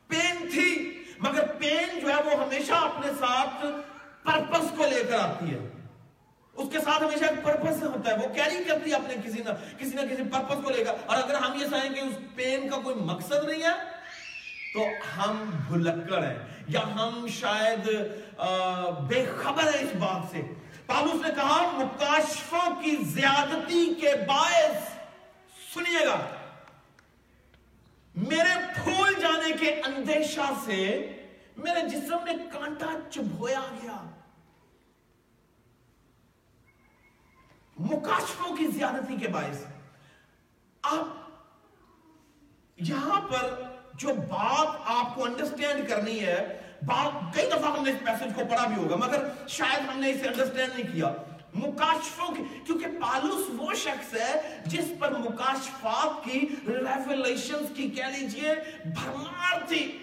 پین 0.08 0.48
تھی، 0.50 1.02
مگر 1.18 1.46
پین 1.46 2.00
جو 2.00 2.08
ہے 2.08 2.22
وہ 2.24 2.44
ہمیشہ 2.44 2.72
اپنے 2.72 3.12
ساتھ 3.18 3.66
پرپس 4.22 4.70
کو 4.76 4.86
لے 4.86 5.04
کر 5.10 5.18
آتی 5.18 5.54
ہے۔ 5.54 5.77
اس 6.58 6.68
کے 6.72 6.78
ساتھ 6.78 7.02
ہمیشہ 7.02 7.24
ایک 7.24 7.44
پرپس 7.44 7.82
ہوتا 7.82 8.10
ہے، 8.10 8.16
وہ 8.16 8.34
کیری 8.34 8.62
کرتی 8.64 8.90
ہے 8.90 8.96
اپنے 8.96 9.14
کسی 9.24 9.42
نہ 9.42 9.50
کسی 9.78 9.96
نہ 9.96 10.00
کسی 10.10 10.22
پرپس 10.32 10.64
کو 10.64 10.70
لے 10.70 10.84
کر۔ 10.84 10.94
اور 11.06 11.16
اگر 11.16 11.34
ہم 11.34 11.60
یہ 11.60 11.66
سائیں 11.70 11.92
کہ 11.94 12.00
اس 12.00 12.16
پین 12.34 12.68
کا 12.68 12.78
کوئی 12.78 12.96
مقصد 12.96 13.44
نہیں 13.44 13.62
ہے، 13.62 13.76
تو 14.74 14.84
ہم 15.16 15.50
بھلکڑ 15.68 16.22
ہیں، 16.24 16.38
یا 16.68 16.80
ہم 16.94 17.26
شاید 17.32 17.86
بے 19.08 19.24
خبر 19.42 19.62
ہیں 19.74 19.82
اس 19.84 19.94
بات 19.98 20.30
سے۔ 20.30 20.42
پالوس 20.86 21.20
نے 21.22 21.34
کہا 21.34 21.60
مکاشفوں 21.74 22.68
کی 22.82 22.96
زیادتی 23.14 23.94
کے 24.00 24.12
باعث، 24.28 24.76
سنیے 25.74 26.06
گا۔ 26.06 26.18
میرے 28.14 28.54
پھول 28.74 29.14
جانے 29.20 29.56
کے 29.60 29.70
اندیشہ 29.86 30.52
سے، 30.64 30.78
میرے 31.56 31.88
جسم 31.88 32.24
میں 32.24 32.36
کانٹا 32.52 32.92
چبھویا 33.10 33.60
گیا۔ 33.82 33.98
مکاشفوں 37.78 38.56
کی 38.56 38.66
زیادتی 38.66 39.16
کے 39.16 39.28
باعث۔ 39.28 39.64
آپ 40.82 41.06
یہاں 42.76 43.20
پر 43.20 43.62
جو 43.94 44.08
بات 44.08 44.68
آپ 44.84 45.14
کو 45.14 45.24
انڈرسٹینڈ 45.24 45.88
کرنی 45.88 46.20
ہے، 46.20 46.60
بات 46.82 47.34
کئی 47.34 47.46
دفعہ 47.46 47.76
ہم 47.76 47.84
نے 47.84 47.90
اس 47.90 48.04
پیسج 48.04 48.32
کو 48.34 48.42
پڑھا 48.50 48.66
بھی 48.66 48.82
ہوگا، 48.82 48.96
مگر 48.96 49.28
شاید 49.48 49.88
ہم 49.88 50.00
نے 50.00 50.10
اسے 50.10 50.28
انڈرسٹینڈ 50.28 50.78
نہیں 50.78 50.92
کیا۔ 50.92 51.12
مکاشفوں 51.54 52.34
کی، 52.34 52.42
کیونکہ 52.66 52.86
پالوس 52.86 53.46
وہ 53.58 53.74
شخص 53.74 54.14
ہے 54.14 54.62
جس 54.66 54.84
پر 54.98 55.18
مکاشفات 55.18 56.24
کی 56.24 56.40
ریولیشنز 56.66 57.66
کی، 57.74 57.90
کہہ 57.90 58.04
لیجیے، 58.04 58.54
بھرمار 58.84 59.60
تھی۔ 59.68 59.98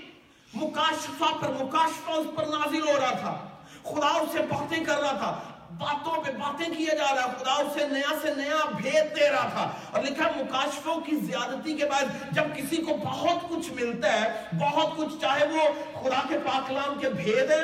مکاشفہ 0.54 1.38
پر 1.42 1.50
مکاشفہ 1.64 2.12
اس 2.12 2.28
پر 2.36 2.46
نازل 2.46 2.82
ہو 2.82 3.00
رہا 3.02 3.18
تھا۔ 3.18 3.48
خدا 3.84 4.08
اس 4.08 4.30
سے 4.32 4.40
باتیں 4.40 4.84
کر 4.84 5.00
رہا 5.00 5.18
تھا۔ 5.18 5.55
باتوں 5.72 6.24
پہ 6.24 6.32
باتیں 6.32 6.74
کیا 6.78 6.94
جا 6.96 7.16
رہا 7.16 7.34
خدا 7.40 7.54
اسے 7.54 7.88
نیا 7.88 8.14
سے 8.22 8.34
نیا 8.38 8.70
بھید 8.76 9.16
دے 9.16 9.30
رہا 9.30 9.50
تھا۔ 9.54 9.72
اور 9.92 10.04
لکھا 10.04 10.30
مکاشفوں 10.36 11.02
کی 11.02 11.16
زیادتی 11.16 11.74
کے 11.74 11.86
بعد 11.86 12.06
جب 12.32 12.44
کسی 12.56 12.78
کو 12.78 12.98
بہت 12.98 13.50
کچھ 13.50 13.72
ملتا 13.72 14.22
ہے، 14.22 14.44
بہت 14.60 14.98
کچھ، 14.98 15.22
چاہے 15.22 15.46
وہ 15.46 15.62
خدا 16.04 16.22
کے 16.28 16.38
پاکلام 16.46 17.00
کے 17.00 17.10
بھید 17.10 17.52
ہے، 17.52 17.62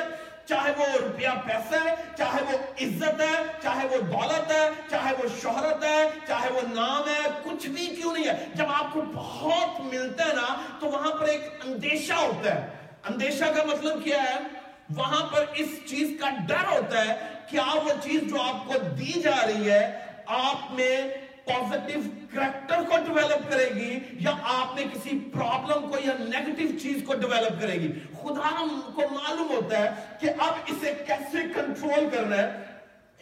چاہے 0.48 0.72
وہ 0.76 0.84
روپیہ 1.00 1.28
پیسہ 1.46 1.74
ہے، 1.84 1.94
چاہے 2.18 2.42
وہ 2.42 2.58
عزت 2.80 3.20
ہے، 3.20 3.42
چاہے 3.62 3.86
وہ 3.86 4.00
دولت 4.00 4.52
ہے، 4.52 4.70
چاہے 4.90 5.12
وہ 5.12 5.28
شہرت 5.42 5.84
ہے، 5.84 6.08
چاہے 6.28 6.52
وہ 6.52 6.60
نام 6.74 7.08
ہے، 7.08 7.30
کچھ 7.42 7.66
بھی 7.66 7.86
کیوں 7.86 8.12
نہیں 8.12 8.28
ہے۔ 8.28 8.46
جب 8.54 8.64
آپ 8.74 8.92
کو 8.92 9.02
بہت 9.14 9.80
ملتا 9.80 10.24
ہے 10.24 10.34
نا، 10.34 10.54
تو 10.80 10.86
وہاں 10.86 11.10
پر 11.10 11.26
ایک 11.26 11.60
اندیشہ 11.64 12.12
ہوتا 12.12 12.54
ہے۔ 12.54 12.66
اندیشہ 13.08 13.44
کا 13.44 13.62
مطلب 13.64 14.04
کیا 14.04 14.22
ہے؟ 14.22 14.61
وہاں 14.96 15.26
پر 15.26 15.44
اس 15.54 15.68
چیز 15.86 16.10
کا 16.20 16.28
ڈر 16.46 16.66
ہوتا 16.68 17.06
ہے 17.06 17.14
کیا 17.50 17.64
وہ 17.74 17.92
چیز 18.02 18.22
جو 18.22 18.40
آپ 18.42 18.66
کو 18.66 18.78
دی 18.98 19.20
جا 19.20 19.36
رہی 19.46 19.70
ہے، 19.70 20.00
آپ 20.26 20.72
میں 20.72 20.96
پوزیٹیو 21.44 22.00
کریکٹر 22.34 22.82
کو 22.88 22.96
ڈیولپ 23.06 23.50
کرے 23.50 23.68
گی 23.74 23.98
یا 24.20 24.30
آپ 24.42 24.74
میں 24.74 24.84
کسی 24.94 25.18
پرابلم 25.32 25.88
کو 25.90 25.98
یا 26.04 26.12
نیگٹیو 26.18 26.78
چیز 26.78 27.02
کو 27.06 27.14
ڈیولپ 27.14 27.60
کرے 27.60 27.80
گی۔ 27.80 27.92
خدا 28.22 28.50
کو 28.94 29.02
معلوم 29.10 29.50
ہوتا 29.50 29.78
ہے 29.78 29.90
کہ 30.20 30.30
اب 30.38 30.54
اسے 30.66 30.92
کیسے 31.06 31.42
کنٹرول 31.54 32.08
کرنا 32.12 32.36
ہے۔ 32.36 32.50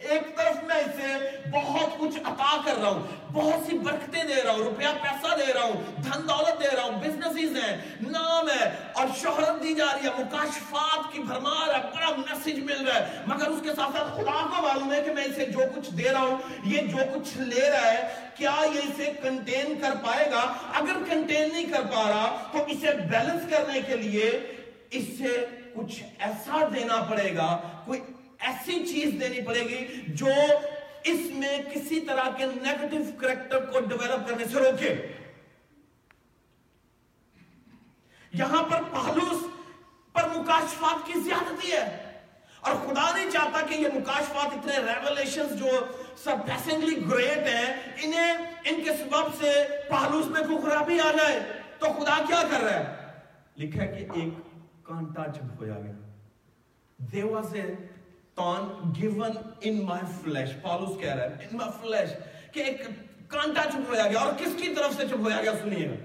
ایک 0.09 0.35
طرف 0.37 0.63
میں 0.63 0.75
اسے 0.75 1.49
بہت 1.51 1.97
کچھ 1.99 2.17
عطا 2.19 2.55
کر 2.65 2.79
رہا 2.81 2.89
ہوں، 2.89 3.03
بہت 3.33 3.65
سی 3.67 3.77
برکتیں 3.77 4.23
دے 4.23 4.41
رہا 4.43 4.51
ہوں، 4.51 4.63
روپیہ، 4.63 4.87
پیسہ 5.01 5.35
دے 5.37 5.51
رہا 5.53 5.63
ہوں، 5.63 6.01
دھن 6.03 6.27
دولت 6.27 6.59
دے 6.61 6.75
رہا 6.75 6.83
ہوں 6.83 6.99
بزنسز 7.01 7.57
ہیں، 7.57 7.75
نام 8.01 8.49
ہے 8.49 8.69
اور 8.93 9.07
شہرت 9.21 9.61
دی 9.63 9.73
جا 9.73 9.85
رہی 9.85 10.07
ہے، 10.07 10.11
مکاشفات 10.17 11.11
کی 11.13 11.19
بھرمار 11.23 11.73
ہے، 11.75 11.81
بڑا 11.95 12.09
میسج 12.17 12.59
مل 12.59 12.85
رہا 12.87 12.95
ہے۔ 12.95 13.21
مگر 13.27 13.47
اس 13.47 13.61
کے 13.63 13.75
ساتھ 13.75 13.97
ساتھ 13.97 14.13
خدا 14.15 14.39
کو 14.49 14.61
معلوم 14.61 14.91
ہے 14.93 15.01
کہ 15.05 15.13
میں 15.13 15.23
اسے 15.23 15.45
جو 15.45 15.65
کچھ 15.75 15.89
دے 15.93 16.09
رہا 16.11 16.21
ہوں، 16.21 16.37
یہ 16.63 16.87
جو 16.87 16.97
کچھ 17.13 17.37
لے 17.37 17.69
رہا 17.69 17.91
ہے، 17.91 18.29
کیا 18.35 18.55
یہ 18.73 18.79
اسے 18.79 19.11
کنٹین 19.21 19.79
کر 19.81 19.93
پائے 20.03 20.29
گا؟ 20.31 20.41
اگر 20.73 21.03
کنٹین 21.09 21.49
نہیں 21.53 21.69
کر 21.71 21.81
پا 21.91 22.07
رہا، 22.09 22.49
تو 22.51 22.63
اسے 22.67 22.91
بیلنس 23.09 23.49
کرنے 23.51 23.81
کے 23.87 23.97
لیے 23.97 24.29
اسے 24.91 25.37
کچھ 25.75 26.01
ایسا 26.19 26.67
دینا 26.73 27.01
پڑے 27.09 27.35
گا، 27.35 27.49
کوئی 27.85 27.99
ایسی 28.41 28.85
چیز 28.85 29.21
دینی 29.21 29.41
پڑے 29.41 29.59
گی 29.59 30.01
جو 30.07 30.25
اس 31.03 31.19
میں 31.33 31.61
کسی 31.75 32.01
طرح 32.01 32.29
کے 32.37 32.45
نیگٹیو 32.45 33.01
کریکٹر 33.17 33.65
کو 33.65 33.79
ڈیولپ 33.79 34.29
کرنے 34.29 34.45
سے 34.45 34.59
روکے۔ 34.59 35.07
یہاں 38.33 38.63
پر 38.63 38.81
پہلوس 38.91 39.43
پر 40.13 40.29
مکاشفات 40.29 41.07
کی 41.07 41.19
زیادتی 41.19 41.71
ہے۔ 41.71 42.11
اور 42.59 42.75
خدا 42.75 43.15
نہیں 43.15 43.31
چاہتا 43.31 43.65
کہ 43.65 43.73
یہ 43.73 43.87
مکاشفات 43.87 44.53
اتنے 44.53 44.77
ریولیشنز 44.77 45.59
جو 45.59 45.85
سرپیسنگلی 46.17 47.11
گریٹ 47.11 47.37
ہیں، 47.37 47.93
انہیں، 48.03 48.33
ان 48.65 48.83
کے 48.83 48.89
سبب 48.91 49.41
سے 49.41 49.67
پہلوس 49.89 50.25
میں 50.25 50.41
کوئی 50.41 50.57
خرابی 50.57 50.99
آ 50.99 51.11
جائے۔ 51.11 51.39
تو 51.79 51.85
خدا 51.85 52.23
کیا 52.27 52.43
کر 52.51 52.63
رہا 52.63 52.79
ہے؟ 52.79 52.95
لکھا 53.57 53.81
ہے 53.81 53.87
کہ 53.87 54.19
ایک 54.19 54.33
کانٹا 54.83 55.23
چپ 55.35 55.61
ہو 55.61 55.65
جائے 55.65 55.81
گا 55.81 56.07
there 57.15 57.29
was 57.35 57.45
a 57.45 57.90
thorn 58.37 58.93
given 58.93 59.37
in 59.61 59.83
my 59.85 60.01
flesh. 60.17 60.53
پالوس 60.61 60.99
کہہ 60.99 61.13
رہا 61.13 61.23
ہے 61.25 61.47
in 61.47 61.57
my 61.57 61.69
flesh 61.81 62.13
کہ 62.51 62.63
ایک 62.63 62.81
کانٹا 63.27 63.63
چپ 63.63 63.89
ہویا 63.89 64.07
گیا 64.07 64.19
اور 64.19 64.33
کس 64.37 64.55
کی 64.57 64.73
طرف 64.75 64.95
سے 64.97 65.07
چپ 65.07 65.19
ہویا 65.19 65.41
گیا 65.41 65.51
سنیے 65.61 65.87
گا 65.89 65.95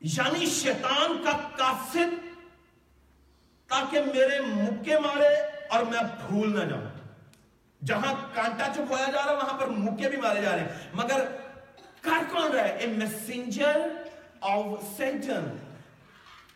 یعنی 0.00 0.46
شیطان 0.46 1.22
کا 1.24 1.32
قاصد 1.56 2.14
تاکہ 3.70 4.04
میرے 4.14 4.40
مکے 4.42 4.98
مارے 4.98 5.34
اور 5.68 5.84
میں 5.84 6.02
پھول 6.18 6.54
نہ 6.54 6.64
جاؤں 6.64 6.86
جہاں 7.80 8.14
کانٹا 8.34 8.68
چپ 8.74 8.92
ہویا 8.92 9.10
جا 9.12 9.24
رہا 9.24 9.30
ہے 9.30 9.36
وہاں 9.36 9.58
پر 9.58 9.68
مکے 9.78 10.08
بھی 10.08 10.16
مارے 10.16 10.42
جا 10.42 10.52
رہے 10.52 10.60
ہیں 10.60 10.94
مگر 10.94 11.24
کر 12.00 12.30
کون 12.32 12.52
رہا 12.52 12.64
ہے 12.64 12.72
اے 12.72 12.86
میسنجر 12.94 13.80
آف 14.48 14.82
سیٹن 14.96 15.48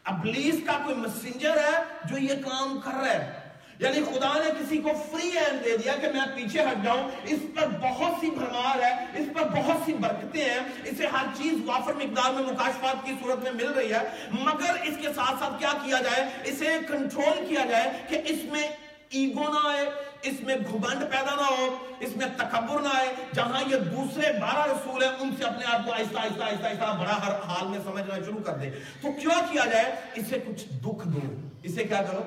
ابلیس 0.04 0.54
کا 0.66 0.73
کوئی 0.85 0.97
مسنجر 0.97 1.56
ہے 1.56 1.82
جو 2.04 2.18
یہ 2.18 2.35
کام 2.44 2.80
کر 2.85 2.90
رہا 2.90 3.12
ہے؟ 3.12 3.42
یعنی 3.78 4.00
خدا 4.00 4.32
نے 4.35 4.50
کسی 4.61 4.78
کو 4.78 4.90
فری 5.11 5.28
ہینڈ 5.28 5.64
دے 5.64 5.76
دیا 5.76 5.97
کہ 6.00 6.09
میں 6.09 6.26
پیچھے 6.35 6.62
ہٹ 6.62 6.85
جاؤں، 6.85 7.11
اس 7.25 7.38
پر 7.54 7.68
بہت 7.80 8.12
سی 8.21 8.30
بھرمار 8.30 8.82
ہے، 8.82 9.06
اس 9.14 9.26
پر 9.35 9.42
بہت 9.49 9.76
سی 9.85 9.92
برکتیں 9.92 10.44
ہیں، 10.44 10.61
اسے 10.85 11.06
ہر 11.06 11.26
چیز 11.35 11.52
وافر 11.66 11.94
مقدار 11.94 12.32
میں 12.32 12.42
مکاشفات 12.42 13.06
کی 13.06 13.12
صورت 13.23 13.38
میں 13.42 13.52
مل 13.52 13.68
رہی 13.68 13.92
ہے۔ 13.92 14.26
مگر 14.30 14.73
اس 14.82 14.94
کے 15.00 15.09
ساتھ 15.14 15.40
ساتھ 15.40 15.59
کیا 15.59 15.73
کیا 15.85 15.97
جائے؟ 16.00 16.28
اسے 16.44 16.78
کنٹرول 16.88 17.47
کیا 17.49 17.64
جائے 17.64 17.92
کہ 18.09 18.21
اس 18.25 18.38
میں 18.44 18.68
ایگو 19.12 19.52
نہ 19.52 19.69
آئے، 19.69 19.90
اس 20.23 20.40
میں 20.40 20.57
گھبند 20.57 21.00
پیدا 21.00 21.35
نہ 21.37 21.61
ہو، 21.61 21.76
اس 22.00 22.16
میں 22.16 22.26
تکبر 22.37 22.81
نہ 22.81 22.88
آئے، 22.95 23.09
جہاں 23.35 23.61
یہ 23.66 23.76
دوسرے 23.76 24.33
بارہ 24.33 24.73
رسول 24.73 25.02
ہیں، 25.02 25.11
ان 25.21 25.31
سے 25.38 25.45
اپنے 25.45 25.64
آپ 25.64 25.87
کو 25.87 25.92
آہستہ 25.92 26.19
آہستہ 26.19 26.45
آہستہ 26.45 26.66
آہستہ 26.66 26.97
بڑا 27.00 27.26
ہر 27.26 27.33
حال 27.33 27.69
میں 27.69 27.78
سمجھنا 27.85 28.14
شروع 28.14 28.40
کر 28.40 28.52
دے۔ 28.52 28.71
تو 29.02 29.12
کیا 29.12 29.40
کیا 29.52 29.64
جائے؟ 29.73 29.85
اسے 30.14 30.38
کچھ 30.47 30.64
دکھ 30.69 31.09
دو۔ 31.09 31.21
اسے 31.62 31.85
کیا 31.85 32.02
کرو؟ 32.02 32.23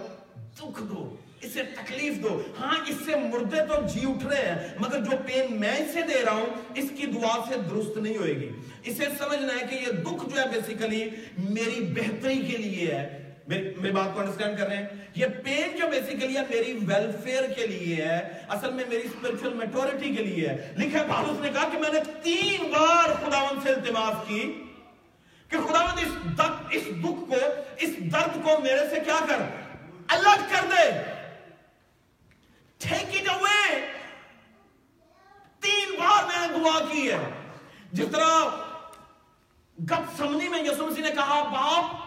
دکھ 0.58 0.84
دو۔ 0.84 1.15
اسے 1.42 1.63
تکلیف 1.63 2.24
دو۔ 2.24 2.42
ہاں 2.60 2.77
اس 2.88 2.96
سے 3.06 3.15
مردے 3.15 3.58
تو 3.65 3.88
جی 3.94 4.01
اٹھ 4.10 4.25
رہے 4.25 4.48
ہیں، 4.48 4.68
مگر 4.80 5.04
جو 5.04 5.18
پین 5.25 5.60
میں 5.60 5.77
اسے 5.77 6.01
دے 6.01 6.25
رہا 6.25 6.32
ہوں، 6.32 6.46
اس 6.75 6.86
کی 6.98 7.06
دعا 7.08 7.44
سے 7.48 7.56
درست 7.70 7.98
نہیں 7.98 8.18
ہوئے 8.18 8.36
گی۔ 8.36 8.50
اسے 8.84 9.06
سمجھنا 9.18 9.54
ہے 9.54 9.68
کہ 9.68 9.75
یہ 9.75 9.92
دکھ 9.92 10.30
جو 10.30 10.42
ہے 10.42 10.48
بیسیکلی 10.48 11.10
میری 11.38 11.94
بہتری 11.96 12.42
کے 12.42 12.58
لیے 12.58 12.96
ہے۔ 12.96 13.25
میری 13.47 13.91
بات 13.91 14.13
کو 14.13 14.19
انڈرسٹینڈ 14.19 14.57
کر 14.57 14.67
رہے 14.67 14.77
ہیں۔ 14.77 14.87
یہ 15.15 15.25
پین 15.43 15.77
جو 15.77 15.87
بیسیکلی 15.87 16.37
ہے 16.37 16.41
میری 16.49 16.73
ویلفیئر 16.81 17.53
کے 17.53 17.67
لیے 17.67 17.95
ہے، 17.95 18.41
اصل 18.49 18.71
میں 18.71 18.83
میری 18.87 19.01
اسپرچل 19.01 19.53
میٹورٹی 19.53 20.15
کے 20.15 20.23
لیے 20.23 20.49
ہے۔ 20.49 20.73
لکھا 20.77 21.03
پالوس 21.09 21.39
نے 21.39 21.49
کہا 21.49 21.69
کہ 21.71 21.77
میں 21.77 21.93
نے 21.93 21.99
تین 22.23 22.71
بار 22.71 23.09
خداون 23.09 23.59
سے 23.63 23.69
التماس 23.69 24.27
کی 24.27 24.63
کہ 25.49 25.57
خداون 25.57 25.99
اس 25.99 26.37
دکھ 26.37 26.63
اس 26.69 26.83
دکھ 26.85 27.29
کو، 27.29 27.35
اس 27.77 27.89
درد 27.97 28.43
کو 28.43 28.59
میرے 28.63 28.89
سے 28.89 28.99
کیا 29.05 29.19
کر؟ 29.29 29.37
الگ 30.07 30.43
کر 30.49 30.65
دے۔ 30.71 30.91
ٹیک 32.77 33.21
اٹ 33.21 33.29
اوے 33.29 33.81
تین 35.59 35.95
بار 35.99 36.23
میں 36.23 36.47
نے 36.47 36.63
دعا 36.63 36.79
کی 36.91 37.11
ہے۔ 37.11 37.17
جس 37.91 38.07
طرح 38.11 38.45
گت 39.79 40.17
سمنی 40.17 40.49
میں 40.49 40.63
یسو 40.63 40.87
مسیح 40.87 41.03
نے 41.03 41.11
کہا، 41.11 41.43
باپ 41.43 42.04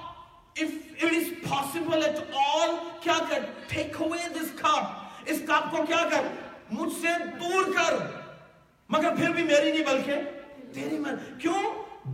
if 0.59 1.03
it 1.03 1.13
is 1.13 1.29
possible 1.43 2.05
at 2.05 2.23
all 2.37 2.79
کیا 3.01 3.19
کر 3.25 3.45
take 3.69 3.99
away 3.99 4.25
this 4.33 4.55
cup. 4.57 4.95
اس 5.27 5.41
کپ 5.47 5.71
کو 5.71 5.85
کیا 5.87 6.03
کر 6.11 6.27
مجھ 6.71 6.93
سے 6.93 7.09
دور 7.41 7.73
کر 7.75 7.97
مگر 8.91 9.17
پھر 9.17 9.31
بھی 9.31 9.43
میری 9.45 9.71
نہیں 9.73 9.85
بلکہ 9.85 10.73
تیری 10.75 10.99
من 10.99 11.17
کیوں 11.39 11.63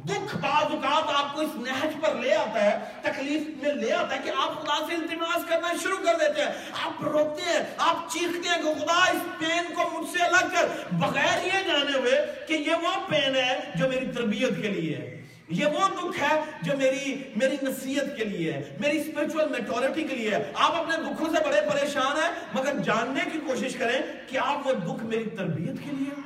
دکھ 0.04 0.34
بعض 0.36 0.72
اوقات 0.72 1.10
آپ 1.14 1.34
کو 1.34 1.40
اس 1.40 1.54
نہج 1.58 1.94
پر 2.00 2.14
لے 2.14 2.34
آتا 2.34 2.62
ہے 2.62 2.78
تکلیف 3.02 3.46
میں 3.62 3.72
لے 3.72 3.92
آتا 3.92 4.14
ہے 4.14 4.20
کہ 4.24 4.30
آپ 4.36 4.60
خدا 4.62 4.78
سے 4.86 4.94
التماس 4.94 5.48
کرنا 5.48 5.72
شروع 5.82 5.98
کر 6.04 6.18
دیتے 6.20 6.42
ہیں 6.42 6.72
آپ 6.84 7.02
روکتے 7.04 7.42
ہیں 7.42 7.60
آپ 7.86 8.08
چیختے 8.12 8.48
ہیں 8.48 8.62
کہ 8.62 8.74
خدا 8.80 8.98
اس 9.04 9.22
پین 9.38 9.72
کو 9.74 9.88
مجھ 9.92 10.08
سے 10.12 10.22
الگ 10.24 10.54
کر 10.54 10.68
بغیر 10.98 11.46
یہ 11.46 11.66
جانے 11.66 11.98
ہوئے 11.98 12.24
کہ 12.48 12.62
یہ 12.68 12.84
وہ 12.84 12.94
پین 13.08 13.36
ہے 13.36 13.58
جو 13.74 13.88
میری 13.88 14.10
تربیت 14.14 14.62
کے 14.62 14.68
لیے 14.70 14.96
ہے 14.96 15.22
یہ 15.48 15.66
وہ 15.66 15.88
دکھ 15.88 16.22
ہے 16.22 16.40
جو 16.62 16.76
میری 16.78 17.14
میری 17.36 17.56
نصیحت 17.62 18.16
کے 18.16 18.24
لیے 18.24 18.52
ہے، 18.52 18.76
میری 18.80 19.00
اسپرچول 19.00 19.48
میٹورٹی 19.48 20.02
کے 20.02 20.14
لیے 20.14 20.30
ہے۔ 20.30 20.52
آپ 20.54 20.74
اپنے 20.74 20.96
دکھوں 20.96 21.26
سے 21.26 21.44
بڑے 21.44 21.60
پریشان 21.72 22.16
ہیں، 22.16 22.30
مگر 22.54 22.78
جاننے 22.84 23.20
کی 23.32 23.38
کوشش 23.46 23.76
کریں 23.76 24.00
کہ 24.28 24.38
آپ 24.38 24.66
وہ 24.66 24.72
دکھ 24.72 25.04
میری 25.04 25.30
تربیت 25.30 25.76
کے 25.84 25.90
لیے 25.92 26.20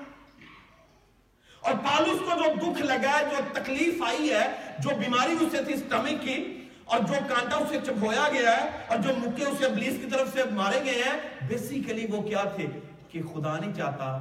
اور 1.61 1.75
پالوس 1.75 2.21
کو 2.21 2.43
جو 2.43 2.53
دکھ 2.55 2.83
لگا 2.83 3.19
ہے، 3.19 3.25
جو 3.31 3.43
تکلیف 3.53 4.03
آئی 4.03 4.31
ہے، 4.33 4.47
جو 4.79 4.91
بیماری 4.99 5.35
اسے 5.41 5.65
تھی 5.65 5.77
سٹمک 5.77 6.23
کی، 6.23 6.37
اور 6.85 7.01
جو 7.01 7.15
کانٹا 7.29 7.57
اسے 7.57 7.79
چپویا 7.87 8.29
گیا 8.33 8.57
ہے، 8.57 8.69
اور 8.89 8.99
جو 8.99 9.11
مکے 9.17 9.45
اسے 9.45 9.65
ابلیس 9.65 9.97
کی 10.01 10.11
طرف 10.11 10.33
سے 10.33 10.45
مارے 10.53 10.81
گئے 10.85 11.03
ہیں 11.07 11.49
بیسیکلی 11.49 12.07
وہ 12.11 12.23
کیا 12.23 12.45
تھے؟ 12.57 12.67
کہ 13.09 13.23
خدا 13.23 13.59
نہیں 13.59 13.75
چاہتا 13.75 14.19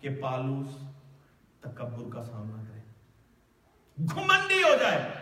کہ 0.00 0.08
پالوس 0.20 0.76
تکبر 1.60 2.14
کا 2.14 2.22
سامنا 2.22 2.62
کرے۔ 2.62 2.75
گھمنڈی 3.98 4.62
ہو 4.62 4.76
جائے۔ 4.80 5.12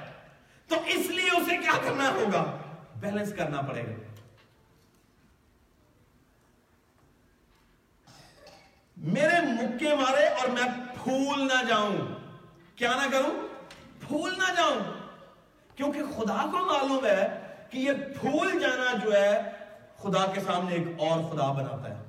تو 0.68 0.76
اس 0.86 1.06
لیے 1.06 1.30
اسے 1.30 1.56
کیا 1.56 1.72
کرنا 1.84 2.10
ہوگا؟ 2.10 2.58
بیلنس 2.96 3.32
کرنا 3.38 3.60
پڑے 3.60 3.82
گا۔ 3.86 4.02
میرے 8.96 9.40
مکے 9.40 9.94
مارے 9.94 10.28
اور 10.28 10.48
میں 10.48 10.94
پھول 11.04 11.46
نہ 11.46 11.64
جاؤں۔ 11.68 11.96
کیا 12.76 12.92
نہ 12.94 13.10
کروں؟ 13.10 13.48
پھول 14.08 14.34
نہ 14.38 14.54
جاؤں۔ 14.56 14.80
کیونکہ 15.76 16.02
خدا 16.16 16.46
کو 16.52 16.58
معلوم 16.58 17.06
ہے 17.06 17.46
کہ 17.70 17.78
یہ 17.78 17.92
پھول 18.20 18.58
جانا 18.60 18.96
جو 19.04 19.12
ہے، 19.12 19.42
خدا 20.02 20.26
کے 20.26 20.40
سامنے 20.40 20.74
ایک 20.74 20.86
اور 20.98 21.32
خدا 21.32 21.52
بناتا 21.52 21.90
ہے۔ 21.90 22.04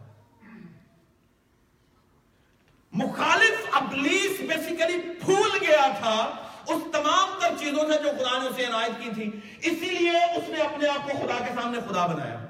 مخالف 2.92 3.70
ابلیس 3.72 4.40
بیسیکلی 4.40 5.14
بھول 5.26 5.58
گیا 5.62 5.88
تھا۔ 6.00 6.45
اس 6.68 6.84
تمام 6.94 7.40
تر 7.42 7.54
چیزوں 7.60 7.92
سے 7.92 8.04
جو 8.04 8.10
خدا 8.10 8.44
نے 8.44 8.48
اسے 8.48 8.66
عنایت 8.66 9.04
کی 9.04 9.10
تھی، 9.14 9.32
اسی 9.62 9.90
لیے 9.90 10.12
اس 10.12 10.50
نے 10.50 10.62
اپنے 10.62 10.88
آپ 10.88 11.12
کو 11.12 11.18
خدا 11.18 11.46
کے 11.46 11.52
سامنے 11.62 11.80
خدا 11.90 12.06
بنایا۔ 12.06 12.46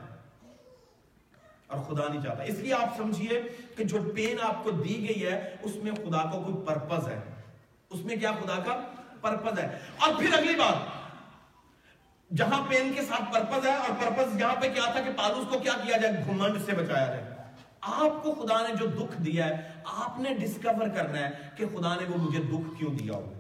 اور 1.68 1.84
خدا 1.84 2.14
نہیں 2.14 2.24
چاہتا۔ 2.24 2.44
اس 2.44 2.56
لیے 2.56 2.74
آپ 2.74 2.98
سمجھیے 2.98 3.42
کہ 3.78 3.84
جو 3.84 3.98
پین 4.16 4.38
آپ 4.42 4.64
کو 4.64 4.72
دی 4.72 5.10
گئی 5.10 5.26
ہے، 5.26 5.56
اس 5.62 5.76
میں 5.76 5.92
خدا 5.92 6.24
کا 6.24 6.30
کو 6.30 6.42
کوئی 6.42 6.66
پرپز 6.66 7.08
ہے۔ 7.08 7.20
اس 7.90 8.00
میں 8.06 8.16
کیا 8.16 8.32
خدا 8.32 8.56
کا 8.56 8.82
پرپز 9.22 9.60
ہے؟ 9.60 9.80
اور 9.98 10.14
پھر 10.20 10.34
اگلی 10.34 10.56
بات۔ 10.56 10.76
جہاں 12.38 12.66
پین 12.70 12.94
کے 12.94 13.02
ساتھ 13.02 13.34
پرپز 13.34 13.68
ہے، 13.68 13.76
اور 13.76 13.90
پرپز 13.90 14.42
یہاں 14.42 14.56
پہ 14.56 14.70
کیا 14.74 14.92
تھا 14.92 15.02
کہ 15.02 15.12
پالوس 15.18 15.46
کو 15.50 15.60
کیا 15.60 15.74
کیا 15.84 15.98
جائے؟ 15.98 16.24
گھمنڈ 16.26 16.66
سے 16.66 16.72
بچایا 16.72 17.06
جائے۔ 17.06 17.36
آپ 17.82 18.24
کو 18.24 18.34
خدا 18.34 18.68
نے 18.68 18.76
جو 18.80 18.86
دکھ 18.86 19.22
دیا 19.22 19.46
ہے، 19.46 19.72
آپ 19.86 20.20
نے 20.20 20.34
ڈسکور 20.34 20.88
کرنا 20.88 21.20
ہے 21.20 21.30
کہ 21.56 21.66
خدا 21.66 21.96
نے 21.96 22.06
وہ 22.10 22.18
مجھے 22.18 22.42
دکھ 22.42 22.80
کیوں 22.80 22.94
دیا 22.94 23.14
ہوگا 23.14 23.35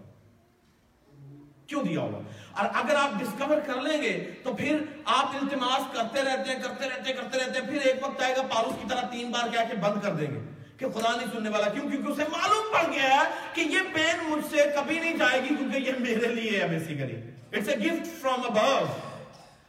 کیوں 1.67 1.83
دیا 1.83 1.99
ہوگا 1.99 2.19
اور 2.51 2.65
اگر 2.73 2.95
آپ 2.95 3.19
ڈسکور 3.19 3.57
کر 3.65 3.81
لیں 3.81 4.01
گے 4.01 4.31
تو 4.43 4.53
پھر 4.53 4.77
آپ 5.05 5.35
التماس 5.41 5.95
کرتے 5.95 6.21
رہتے 6.21 6.51
ہیں، 6.51 6.59
کرتے 6.63 6.89
رہتے 6.89 7.13
ہیں، 7.13 7.17
کرتے 7.17 7.37
رہتے 7.37 7.59
ہیں، 7.59 7.67
پھر 7.67 7.81
ایک 7.81 8.03
وقت 8.03 8.21
آئے 8.21 8.33
گا 8.37 8.41
پالوس 8.41 8.73
کی 8.81 8.87
طرح 8.89 9.01
تین 9.11 9.31
بار 9.31 9.47
کیا 9.51 9.63
کہ 9.63 9.77
بند 9.77 10.01
کر 10.01 10.13
دیں 10.13 10.27
گے 10.27 10.39
کہ 10.77 10.85
خدا 10.89 11.15
نہیں 11.17 11.27
سننے 11.33 11.49
والا۔ 11.49 11.69
کیوں؟ 11.69 11.89
کیونکہ 11.89 12.11
اسے 12.11 12.23
معلوم 12.31 12.73
پڑ 12.73 12.93
گیا 12.93 13.03
ہے 13.03 13.23
کہ 13.53 13.61
یہ 13.61 13.79
پین 13.93 14.29
مجھ 14.29 14.45
سے 14.49 14.57
کبھی 14.75 14.99
نہیں 14.99 15.17
جائے 15.17 15.41
گی 15.41 15.47
کیونکہ 15.47 15.77
یہ 15.77 15.91
میرے 15.99 16.27
لیے 16.27 16.61
ہے 16.61 16.67
basically 16.67 17.15
it's 17.51 17.69
a 17.69 17.75
gift 17.75 18.21
from 18.21 18.41
ابو 18.43 18.85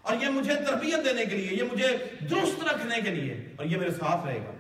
اور 0.02 0.16
یہ 0.20 0.28
مجھے 0.28 0.54
تربیت 0.54 1.04
دینے 1.04 1.24
کے 1.24 1.36
لیے، 1.36 1.58
یہ 1.58 1.62
مجھے 1.72 1.96
درست 2.30 2.64
رکھنے 2.64 3.00
کے 3.00 3.10
لیے 3.10 3.34
اور 3.56 3.66
یہ 3.66 3.76
میرے 3.76 3.90
ساتھ 3.90 4.26
رہے 4.26 4.38
گا۔ 4.38 4.52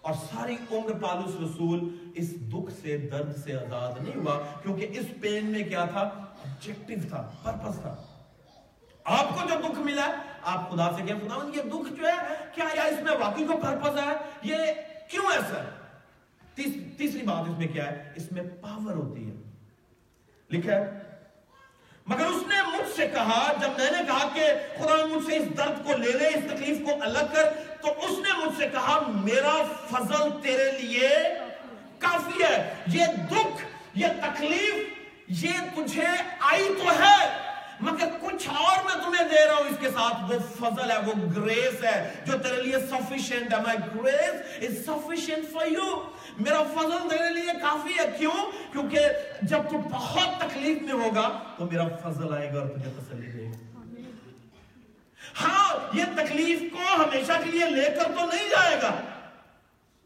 اور 0.00 0.14
ساری 0.14 0.56
عمر 0.70 0.92
پالوس 0.92 1.34
رسول 1.34 1.96
اس 2.14 2.30
دکھ 2.30 2.72
سے، 2.82 2.96
درد 2.96 3.36
سے 3.44 3.52
آزاد 3.52 3.92
نہیں 4.02 4.16
ہوا 4.16 4.38
کیونکہ 4.62 4.86
اس 4.90 5.06
پین 5.20 5.46
میں 5.46 5.64
کیا 5.64 5.84
تھا؟ 5.84 6.26
آبجیکٹو 6.42 7.08
تھا 7.08 7.28
پرپس 7.42 7.80
تھا. 7.80 7.94
آپ 9.04 9.28
کو 9.34 9.48
جو 9.48 9.54
دکھ 9.60 9.78
ملا 9.80 10.10
آپ 10.42 10.70
خدا 10.70 10.88
سے 10.96 11.02
کیا 11.02 11.14
خدا 11.16 11.36
یہ 11.54 11.62
دکھ 11.70 11.92
جو 11.92 12.06
ہے 12.06 12.34
کیا 12.54 12.64
یا 12.74 12.82
اس 12.82 13.02
میں 13.02 13.16
واقعی 13.20 13.44
کو 13.44 13.56
پرپس 13.62 13.98
ہے؟ 13.98 14.14
یہ 14.42 14.56
کیوں 15.10 15.24
ایسا 15.32 15.62
ہے 15.62 15.70
تیس, 16.54 16.74
تیسری 16.98 17.22
بات 17.22 17.48
اس 17.50 17.58
میں 17.58 17.68
کیا 17.68 17.86
ہے؟ 17.90 18.12
اس 18.16 18.32
میں 18.32 18.42
پاور 18.60 18.94
ہوتی 18.94 19.26
ہے. 19.28 19.34
لکھا 20.50 20.72
ہے 20.72 20.98
مگر 22.06 22.26
اس 22.26 22.46
نے 22.48 22.60
مجھ 22.66 22.88
سے 22.96 23.06
کہا 23.08 23.40
جب 23.60 23.78
میں 23.78 23.90
نے 23.90 23.98
کہا 24.06 24.28
کہ 24.34 24.46
خدا 24.78 25.04
مجھ 25.06 25.24
سے 25.26 25.36
اس 25.36 25.48
درد 25.58 25.84
کو 25.84 25.96
لے 25.96 26.12
لے 26.12 26.28
اس 26.28 26.44
تکلیف 26.50 26.78
کو 26.84 27.02
الگ 27.02 27.32
کر 27.32 27.50
تو 27.82 27.92
اس 27.98 28.18
نے 28.18 28.38
مجھ 28.38 28.56
سے 28.58 28.68
کہا 28.72 28.98
میرا 29.24 29.56
فضل 29.90 30.30
تیرے 30.42 30.70
لیے 30.80 31.08
کافی 31.98 32.42
ہے. 32.42 32.56
یہ 32.86 33.04
دکھ 33.30 33.64
یہ 33.94 34.06
تکلیف 34.20 34.74
یہ 35.30 35.48
تجھے 35.74 36.06
آئی 36.40 36.68
تو 36.78 36.90
ہے، 36.90 37.28
مگر 37.80 38.08
کچھ 38.20 38.48
اور 38.48 38.84
میں 38.84 39.04
تمہیں 39.04 39.28
دے 39.28 39.46
رہا 39.46 39.54
ہوں۔ 39.54 39.64
اس 39.64 39.76
کے 39.80 39.90
ساتھ 39.90 40.32
وہ 40.32 40.38
فضل 40.58 40.90
ہے، 40.90 40.96
وہ 40.96 41.12
گریس 41.36 41.84
ہے، 41.84 42.14
جو 42.26 42.38
تیرے 42.38 42.62
لیے 42.62 42.76
سفیشنٹ 42.78 43.52
ہے۔ 43.52 43.58
My 43.58 43.74
grace 43.74 44.36
is 44.62 44.94
sufficient 44.94 45.42
for 45.54 45.78
you. 45.78 46.10
میرا 46.38 46.62
فضل 46.62 47.08
تیرے 47.10 47.34
لیے 47.34 47.52
کافی 47.62 47.92
ہے۔ 47.98 48.16
کیوں؟ 48.18 48.72
کیونکہ 48.72 49.00
جب 49.42 49.58
تو 49.70 49.78
بہت 49.78 50.40
تکلیف 50.40 50.82
میں 50.82 50.92
ہوگا، 50.92 51.38
تو 51.58 51.66
میرا 51.66 51.88
فضل 52.02 52.34
آئے 52.34 52.54
گا 52.54 52.60
اور 52.60 52.68
تجھے 52.68 52.90
تسلی 52.98 53.26
دے 53.26 53.44
گا۔ 53.44 53.84
ہاں 55.40 55.96
یہ 55.96 56.04
تکلیف 56.16 56.60
کو 56.72 57.02
ہمیشہ 57.02 57.32
کے 57.44 57.50
لیے 57.50 57.70
لے 57.70 57.84
کر 57.84 58.04
تو 58.04 58.26
نہیں 58.26 58.48
جائے 58.48 58.76
گا، 58.82 59.00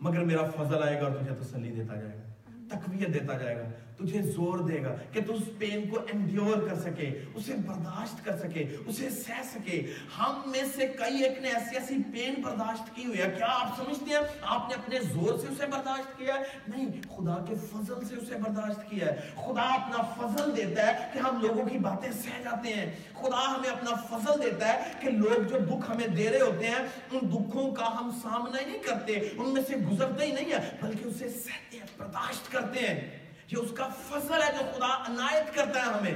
مگر 0.00 0.18
میرا 0.18 0.42
فضل 0.42 0.82
آئے 0.82 1.00
گا 1.00 1.06
اور 1.06 1.12
تجھے 1.12 1.44
تسلی 1.44 1.70
دیتا 1.70 1.94
جائے 1.94 2.14
گا، 2.14 2.32
تقویت 2.70 3.08
دیتا 3.08 3.38
جائے 3.38 3.56
گا۔ 3.56 3.83
تجھے 3.98 4.22
زور 4.22 4.58
دے 4.58 4.82
گا 4.82 4.96
کہ 5.12 5.20
تو 5.26 5.34
اس 5.34 5.42
پین 5.58 5.88
کو 5.88 5.98
انڈیور 6.12 6.68
کر 6.68 6.74
سکے، 6.74 7.24
اسے 7.34 7.54
برداشت 7.54 8.24
کر 8.24 8.38
سکے، 8.38 8.76
اسے 8.86 9.10
سہ 9.10 9.42
سکے۔ 9.44 9.92
ہم 10.18 10.42
میں 10.46 10.62
سے 10.76 10.86
کئی 10.86 11.22
ایک 11.22 11.38
نے 11.42 11.48
ایسی 11.48 11.76
ایسی 11.76 11.96
پین 12.12 12.42
برداشت 12.42 12.96
کی 12.96 13.04
ہوئی 13.06 13.18
ہے۔ 13.18 13.34
کیا 13.36 13.46
آپ 13.50 13.76
سمجھتے 13.76 14.04
ہیں؟ 14.04 14.20
آپ 14.42 14.68
نے 14.68 14.74
اپنے 14.74 14.98
زور 15.14 15.38
سے 15.38 15.46
اسے 15.46 15.66
برداشت 15.66 16.18
کیا 16.18 16.34
ہے؟ 16.34 16.40
نہیں، 16.68 16.86
خدا 17.16 17.44
کے 17.48 17.54
فضل 17.54 18.04
سے 18.04 18.14
اسے 18.16 18.34
برداشت 18.34 18.90
کیا 18.90 19.06
ہے۔ 19.06 19.16
خدا 19.34 19.62
اپنا 19.62 20.26
فضل 20.26 20.56
دیتا 20.56 20.86
ہے 20.86 21.10
کہ 21.12 21.18
ہم 21.18 21.40
لوگوں 21.40 21.64
کی 21.64 21.78
باتیں 21.78 22.12
سہ 22.12 22.42
جاتے 22.44 22.68
ہیں۔ 22.68 22.92
خدا 23.14 23.56
ہمیں 23.56 23.70
اپنا 23.70 23.94
فضل 23.94 24.42
دیتا 24.42 24.68
ہے 24.68 24.92
کہ 25.00 25.10
لوگ 25.10 25.42
جو 25.42 25.58
دکھ 25.58 25.90
ہمیں 25.90 26.06
دے 26.06 26.30
رہے 26.30 26.40
ہوتے 26.40 26.66
ہیں، 26.66 26.86
ان 27.12 27.18
دکھوں 27.28 27.74
کا 27.74 28.00
ہم 28.00 28.10
سامنا 28.22 28.60
ہی 28.60 28.64
نہیں 28.64 28.82
کرتے، 28.82 29.12
ان 29.12 29.48
میں 29.48 29.62
سے 29.62 29.76
گزرتے 29.76 30.26
ہی 30.26 30.32
نہیں 30.32 30.52
ہے 30.52 30.70
بلکہ 30.82 31.04
اسے 31.04 31.28
سہتے 31.28 31.76
ہیں 31.76 31.86
برداشت 31.98 32.52
کرتے 32.52 32.80
ہیں۔ 32.80 33.23
یہ 33.50 33.56
اس 33.56 33.70
کا 33.76 33.88
فضل 34.08 34.42
ہے 34.42 34.52
جو 34.52 34.72
خدا 34.76 34.94
عنایت 34.94 35.54
کرتا 35.54 35.80
ہے 35.80 35.84
ہمیں۔ 35.84 36.14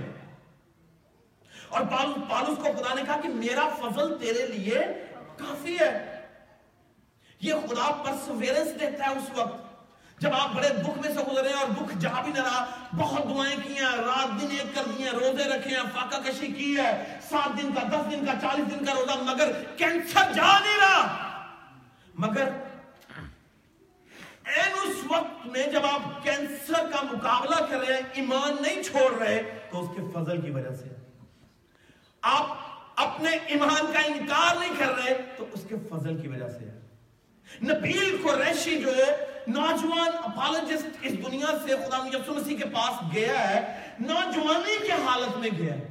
اور 1.68 1.82
پالوس 2.30 2.58
کو 2.58 2.64
خدا 2.64 2.94
نے 2.94 3.02
کہا 3.02 3.20
کہ 3.20 3.28
میرا 3.28 3.68
فضل 3.68 4.18
تیرے 4.18 4.46
لیے 4.46 4.78
کافی 5.36 5.76
ہے۔ 5.80 6.14
یہ 7.40 7.54
خدا 7.54 7.92
پرسویرنس 7.92 8.80
دیتا 8.80 9.04
ہے 9.04 9.10
اس 9.10 9.38
وقت۔ 9.38 9.68
جب 10.20 10.30
آپ 10.34 10.48
بڑے 10.54 10.68
دکھ 10.68 11.06
میں 11.06 11.14
سے 11.14 11.32
گزرے 11.32 11.52
اور 11.52 11.66
دکھ 11.66 11.98
جا 11.98 12.22
بھی 12.22 12.32
نہ 12.32 12.42
رہا، 12.42 12.66
بہت 12.96 13.24
دعائیں 13.24 13.56
کی 13.62 13.74
ہیں، 13.74 13.96
رات 13.96 14.40
دن 14.40 14.46
ایک 14.50 14.74
کر 14.74 14.82
دی 14.98 15.02
ہیں، 15.02 15.10
روزے 15.10 15.44
رکھے 15.44 15.76
ہیں، 15.76 15.84
فاقہ 15.94 16.30
کشی 16.30 16.46
کی 16.46 16.76
ہے۔ 16.76 17.18
سات 17.30 17.62
دن 17.62 17.70
کا، 17.72 17.82
دس 17.88 18.10
دن 18.10 18.26
کا، 18.26 18.32
چالیس 18.40 18.70
دن 18.70 18.84
کا 18.84 18.94
روزہ، 18.94 19.18
مگر 19.18 19.52
کینسر 19.76 20.32
جا 20.32 20.58
نہیں 20.58 20.80
رہا۔ 20.80 21.28
مگر 22.14 22.48
وقت 25.18 25.46
میں 25.46 25.66
جب 25.66 25.86
آپ 25.86 26.24
کینسر 26.24 26.90
کا 26.92 27.02
مقابلہ 27.02 27.66
کر 27.66 27.78
رہے 27.78 27.94
ہیں، 27.94 28.02
ایمان 28.12 28.62
نہیں 28.62 28.82
چھوڑ 28.82 29.22
رہے، 29.22 29.58
تو 29.72 29.80
اس 29.80 29.88
کے 29.96 30.02
فضل 30.14 30.40
کی 30.40 30.50
وجہ 30.50 30.74
سے 30.74 30.88
آپ 32.22 32.46
اپنے 32.96 33.30
ایمان 33.46 33.92
کا 33.92 33.98
انکار 33.98 34.56
نہیں 34.56 34.74
کر 34.78 34.86
رہے، 34.86 35.14
تو 35.36 35.46
اس 35.52 35.66
کے 35.68 35.74
فضل 35.90 36.20
کی 36.20 36.28
وجہ 36.28 36.48
سے۔ 36.48 36.64
نبیل 37.62 38.22
قریشی 38.24 38.78
جو 38.78 38.96
ہے، 38.96 39.26
نوجوان 39.46 40.08
اپالوجسٹ 40.24 40.86
اس 41.02 41.12
دنیا 41.12 41.58
سے، 41.66 41.68
خدا 41.68 42.08
یسو 42.12 42.34
مسیح 42.34 42.56
کے 42.56 42.64
پاس 42.64 43.14
گیا 43.14 43.50
ہے، 43.50 43.82
نوجوانی 44.00 44.86
کے 44.86 44.92
حالت 44.92 45.38
میں 45.38 45.50
گیا 45.58 45.74
ہے۔ 45.74 45.88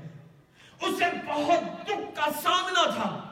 اسے 0.82 1.06
بہت 1.28 1.86
دکھ 1.86 2.16
کا 2.16 2.32
سامنا 2.44 2.90
تھا۔ 2.90 3.27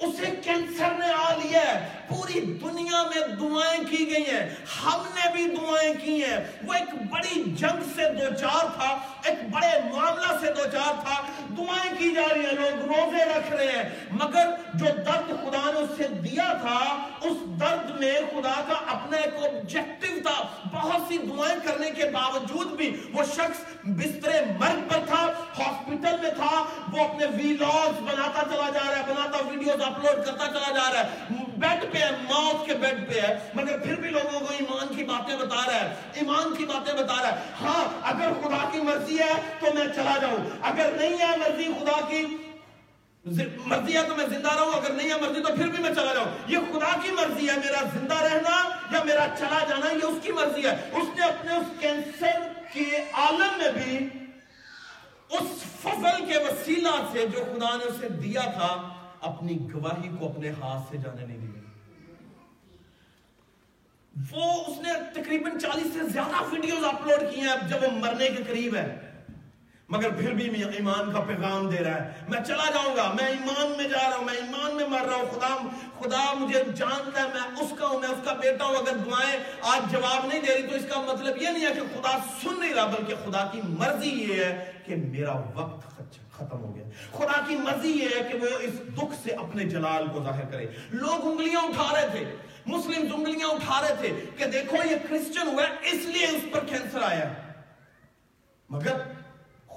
اسے 0.00 0.26
کینسر 0.44 0.90
نے 0.98 1.12
آ 1.12 1.34
لیا 1.34 1.60
ہے۔ 1.60 1.88
پوری 2.08 2.40
دنیا 2.40 3.02
میں 3.02 3.36
دعائیں 3.36 3.84
کی 3.84 4.14
گئی 4.14 4.30
ہیں۔ 4.30 4.54
ہم 4.84 5.02
نے 5.14 5.32
بھی 5.32 5.44
دعائیں 5.44 5.94
کی 6.04 6.24
ہیں۔ 6.24 6.36
وہ 6.64 6.74
ایک 6.74 6.94
بڑی 7.10 7.42
جنگ 7.46 7.82
سے 7.96 8.02
دو 8.14 8.34
چار 8.34 8.66
تھا، 8.74 8.98
ایک 9.24 9.50
بڑے 9.50 9.80
معاملہ 9.92 10.38
سے 10.40 10.46
دو 10.46 10.62
چار 10.72 11.04
تھا۔ 11.04 11.22
دعائیں 11.58 11.92
کی 11.98 12.12
جا 12.14 12.34
رہی 12.34 12.44
ہیں، 12.46 12.52
لوگ 12.52 12.84
روزے 12.84 13.24
رکھ 13.24 13.52
رہے 13.52 13.66
ہیں۔ 13.66 13.88
مگر 14.10 14.50
جو 14.74 14.86
درد 14.96 15.28
خدا 15.28 15.70
نے 15.74 15.80
اسے 15.80 16.08
دیا 16.08 16.52
تھا، 16.52 17.08
اس 17.20 17.60
درد 17.60 17.90
میں 17.90 18.12
خدا 18.30 18.62
کا 18.68 18.74
اپنا 18.86 19.16
ایک 19.16 19.34
آبجیکٹو 19.34 20.28
تھا۔ 20.28 20.46
بہت 20.72 21.02
سی 21.08 21.18
دعائیں 21.18 21.58
کرنے 21.64 21.90
کے 21.90 22.04
باوجود 22.04 22.66
بھی 22.66 22.96
وہ 23.12 23.22
شخص 23.24 23.64
بستر 23.82 24.30
مرگ 24.58 24.89
پر 26.10 26.22
میں 26.22 26.30
تھا، 26.30 26.64
وہ 26.92 27.04
اپنے 27.04 27.26
ویلاگز 27.26 28.00
بناتا 28.00 28.42
چلا 28.54 28.70
جا 28.70 28.90
رہا 28.90 28.98
ہے، 28.98 29.02
بناتا 29.08 29.38
ویڈیوز 29.46 29.82
اپلوڈ 29.82 30.26
کرتا 30.26 30.46
چلا 30.46 30.70
جا 30.70 30.92
رہا 30.92 31.00
ہے۔ 31.00 31.08
بیڈ 31.56 31.92
پہ 31.92 31.98
ہے 31.98 32.10
موت 32.10 32.66
کے 32.66 32.74
بیڈ 32.74 33.12
پہ 33.12 33.20
ہے، 33.20 33.38
مگر 33.54 33.78
پھر 33.78 33.94
بھی 33.94 34.10
لوگوں 34.10 34.40
کو 34.40 34.46
ایمان 34.50 34.94
کی 34.96 35.04
باتیں 35.04 35.36
بتا 35.36 35.70
رہا 35.70 35.80
ہے۔ 35.80 35.94
ایمان 36.14 36.54
کی 36.56 36.64
باتیں 36.64 36.94
بتا 36.94 37.22
رہا 37.22 37.28
ہے۔ 37.28 37.40
ہاں 37.60 37.84
اگر 38.02 38.32
خدا 38.42 38.68
کی 38.72 38.78
مرضی 38.78 39.18
ہے 39.18 39.32
تو 39.60 39.66
میں 39.74 39.86
چلا 39.96 40.18
جاؤں۔ 40.20 40.36
اگر 40.62 40.90
نہیں 40.96 41.18
ہے 41.18 41.36
مرضی 41.36 41.64
خدا 41.64 42.00
کی 42.08 42.36
مرضی 43.66 43.96
ہے 43.96 44.02
تو 44.02 44.16
میں 44.16 44.26
زندہ 44.26 44.54
رہوں، 44.54 44.72
اگر 44.72 44.90
نہیں 44.90 45.10
ہے 45.10 45.20
مرضی 45.20 45.42
تو 45.42 45.54
پھر 45.56 45.66
بھی 45.66 45.82
میں 45.82 45.94
چلا 45.94 46.14
جاؤں۔ 46.14 46.30
یہ 46.46 46.58
خدا 46.58 46.98
کی 47.02 47.10
مرضی 47.10 47.48
ہے، 47.48 47.54
میرا 47.56 47.82
زندہ 47.94 48.14
رہنا 48.14 48.68
یا 48.90 49.04
میرا 49.04 49.26
چلا 49.38 49.64
جانا، 49.68 49.92
یہ 49.92 50.06
اس 50.06 50.18
کی 50.22 50.32
مرضی 50.32 50.66
ہے۔ 50.66 50.90
اس 50.92 51.18
نے 51.18 51.24
اپنے 51.24 51.52
اس 51.52 51.66
کینسر 51.80 52.40
کے 52.72 53.04
عالم 53.12 53.58
میں 53.58 53.72
بھی 53.72 54.08
اس 55.30 55.62
فضل 55.82 56.24
کے 56.26 56.38
وسیلہ 56.38 56.94
سے 57.12 57.26
جو 57.26 57.44
خدا 57.44 57.76
نے 57.76 57.84
اسے 57.84 58.08
دیا 58.08 58.40
تھا، 58.40 58.68
اپنی 59.20 59.58
گواہی 59.74 60.08
کو 60.18 60.28
اپنے 60.28 60.50
ہاتھ 60.50 60.90
سے 60.90 60.96
جانے 60.96 61.26
نہیں 61.26 61.38
دیا 61.38 61.58
وہ 64.32 64.52
اس 64.66 64.78
نے 64.78 64.92
تقریباً 65.14 65.58
چالیس 65.58 65.92
سے 65.92 66.08
زیادہ 66.08 66.42
ویڈیوز 66.52 66.84
اپلوڈ 66.84 67.34
کی 67.34 67.40
ہیں 67.40 67.56
جب 67.68 67.82
وہ 67.82 67.90
مرنے 67.90 68.28
کے 68.28 68.42
قریب 68.46 68.76
ہے۔ 68.76 69.09
مگر 69.90 70.10
پھر 70.10 70.32
بھی 70.32 70.50
میں 70.50 70.72
ایمان 70.72 71.12
کا 71.12 71.20
پیغام 71.20 71.70
دے 71.70 71.78
رہا 71.78 72.04
ہے۔ 72.04 72.12
میں 72.28 72.40
چلا 72.46 72.70
جاؤں 72.70 72.96
گا، 72.96 73.12
میں 73.20 73.28
ایمان 73.28 73.74
میں 73.76 73.88
جا 73.88 74.10
رہا 74.10 74.16
ہوں، 74.16 74.24
میں 74.24 74.34
ایمان 74.34 74.76
میں 74.76 74.88
مر 74.88 75.06
رہا 75.06 75.14
ہوں۔ 75.14 75.38
خدا 75.38 75.56
خدا 75.98 76.34
مجھے 76.34 76.62
جانتا 76.74 77.22
ہے، 77.22 77.28
میں 77.28 77.60
اس 77.60 77.72
کا 77.78 77.86
ہوں، 77.86 78.00
میں 78.00 78.08
اس 78.08 78.24
کا 78.24 78.32
بیٹا 78.32 78.64
ہوں۔ 78.64 78.76
اگر 78.76 78.96
دعائیں 78.96 79.40
آج 79.60 79.92
جواب 79.92 80.26
نہیں 80.26 80.40
دے 80.40 80.54
رہی 80.54 80.62
تو 80.62 80.74
اس 80.74 80.84
کا 80.94 81.00
مطلب 81.00 81.42
یہ 81.42 81.48
نہیں 81.48 81.66
ہے 81.66 81.72
کہ 81.74 81.80
خدا 81.80 82.18
سن 82.42 82.60
نہیں 82.60 82.74
رہا، 82.74 82.86
بلکہ 82.86 83.14
خدا 83.24 83.48
کی 83.52 83.60
مرضی 83.64 84.08
یہ 84.08 84.44
ہے 84.44 84.72
کہ 84.86 84.94
میرا 84.96 85.32
وقت 85.54 85.96
ختم 86.36 86.60
ہو 86.60 86.76
گیا۔ 86.76 86.84
خدا 87.12 87.40
کی 87.48 87.54
مرضی 87.54 87.88
یہ 87.88 88.04
ہے 88.04 88.28
کہ 88.32 88.38
وہ 88.38 88.46
اس 88.60 88.74
دکھ 88.96 89.14
سے 89.22 89.32
اپنے 89.32 89.64
جلال 89.64 90.06
کو 90.12 90.22
ظاہر 90.24 90.44
کرے۔ 90.44 90.66
لوگ 90.90 91.26
انگلیاں 91.26 91.62
اٹھا 91.62 92.00
رہے 92.00 92.08
تھے، 92.10 92.36
مسلم 92.66 93.14
انگلیاں 93.14 93.48
اٹھا 93.48 93.82
رہے 93.82 93.94
تھے 94.00 94.24
کہ 94.36 94.44
دیکھو 94.44 94.76
یہ 94.76 94.96
کرسچن 95.08 95.48
ہوا 95.48 95.62
ہے، 95.62 95.88
اس 95.88 96.06
لیے 96.06 96.26
اس 96.26 96.42
پر 96.52 96.64
کینسر 96.64 97.02
آیا۔ 97.02 97.32
مگر 98.68 98.96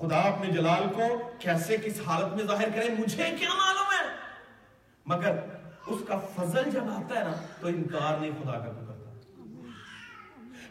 خدا 0.04 0.20
اپنے 0.20 0.52
جلال 0.52 0.84
کو 0.94 1.32
کیسے 1.40 1.78
کس 1.78 2.02
حالت 2.08 2.34
میں 2.34 2.44
ظاہر 2.44 2.70
کرے، 2.76 2.90
مجھے 2.90 3.36
کیا 3.40 3.50
معلوم 3.54 3.92
ہے؟ 3.92 4.16
مگر 5.06 5.36
اس 5.88 6.02
کا 6.08 6.18
فضل 6.36 6.70
جب 6.70 6.84
آتا 6.84 7.20
ہے 7.20 7.24
نا، 7.24 7.32
تو 7.60 7.68
انکار 7.68 8.18
نہیں 8.18 8.32
خدا 8.44 8.52
کا 8.52 8.66
کرتا۔ 8.66 8.94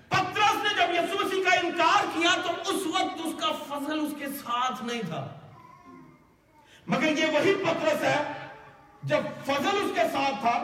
پترس 0.09 0.63
نے 0.63 0.75
جب 0.77 0.95
یسوع 0.95 1.27
مسیح 1.27 1.43
کا 1.45 1.57
انکار 1.57 2.05
کیا، 2.15 2.35
تو 2.47 2.71
اس 2.71 2.87
وقت 2.87 3.21
اس 3.25 3.35
کا 3.41 3.53
فضل 3.69 3.99
اس 4.01 4.15
کے 4.19 4.27
ساتھ 4.27 4.85
نہیں 4.85 5.03
تھا۔ 5.09 5.29
مگر 6.87 7.19
یہ 7.19 7.27
وہی 7.27 7.55
پترس 7.55 8.03
ہے، 8.03 8.33
جب 9.03 9.19
فضل 9.45 9.77
اس 9.77 9.91
کے 9.95 10.09
ساتھ 10.13 10.41
تھا، 10.41 10.63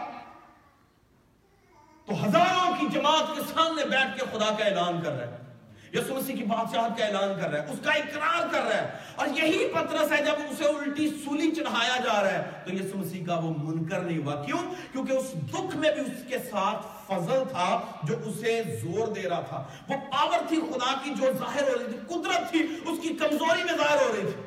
تو 2.04 2.24
ہزاروں 2.24 2.76
کی 2.81 2.87
جماعت 2.92 3.37
کے 3.37 3.42
سامنے 3.54 3.85
بیٹھ 3.85 4.18
کے 4.18 4.26
خدا 4.33 4.54
کا 4.59 4.64
اعلان 4.64 5.02
کر 5.02 5.12
رہا 5.12 5.26
ہے 5.26 5.48
یسو 5.94 6.14
مسیح 6.14 6.37
کی 6.37 6.44
بادشاہت 6.44 6.98
کا 6.98 7.05
اعلان 7.05 7.40
کر 7.40 7.51
رہا 7.51 7.62
ہے، 7.62 7.72
اس 7.72 7.79
کا 7.85 7.92
اقرار 7.92 8.48
کر 8.53 8.62
رہا 8.62 8.83
ہے۔ 8.83 8.90
اور 9.14 9.27
یہی 9.27 9.68
پترس 9.68 10.12
ہے، 10.12 10.24
جب 10.24 10.33
اسے 10.51 10.64
الٹی 10.64 11.09
سولی 11.09 11.51
چڑھایا 11.51 11.96
جا 11.96 12.22
رہا 12.22 12.33
ہے، 12.33 12.42
تو 12.64 12.74
یسو 12.74 12.98
مسیح 12.98 13.27
کا 13.27 13.35
وہ 13.35 13.55
منکر 13.59 14.01
نہیں 14.01 14.18
ہوا۔ 14.18 14.44
کیوں؟ 14.44 14.59
کیونکہ 14.92 15.12
اس 15.12 15.33
دکھ 15.33 15.77
میں 15.77 15.92
بھی 15.92 16.03
اس 16.03 16.29
کے 16.29 16.38
ساتھ 16.38 16.87
فضل 17.07 17.42
تھا 17.51 17.81
جو 18.03 18.14
اسے 18.24 18.62
زور 18.62 19.09
دے 19.09 19.22
رہا 19.22 19.40
تھا۔ 19.40 19.64
وہ 19.88 19.94
پاور 19.96 20.38
تھی 20.48 20.57
خدا 20.57 20.94
کی 21.05 21.11
جو 21.11 21.33
ظاہر 21.33 21.62
ہو 21.62 21.74
رہی 21.79 21.92
تھی، 21.92 21.98
قدرت 22.07 22.51
تھی، 22.51 22.62
اس 22.62 22.98
کی 23.03 23.09
کمزوری 23.09 23.64
میں 23.64 23.77
ظاہر 23.77 23.96
ہو 23.96 24.16
رہی 24.16 24.22
تھی 24.22 24.42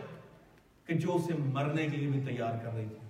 کہ 0.86 0.93
جو 0.93 1.15
اسے 1.15 1.34
مرنے 1.34 1.88
کے 1.88 1.97
لیے 1.97 2.08
بھی 2.08 2.36
تیار 2.36 2.65
کر 2.65 2.73
رہی 2.75 2.86
تھی۔ 2.86 3.08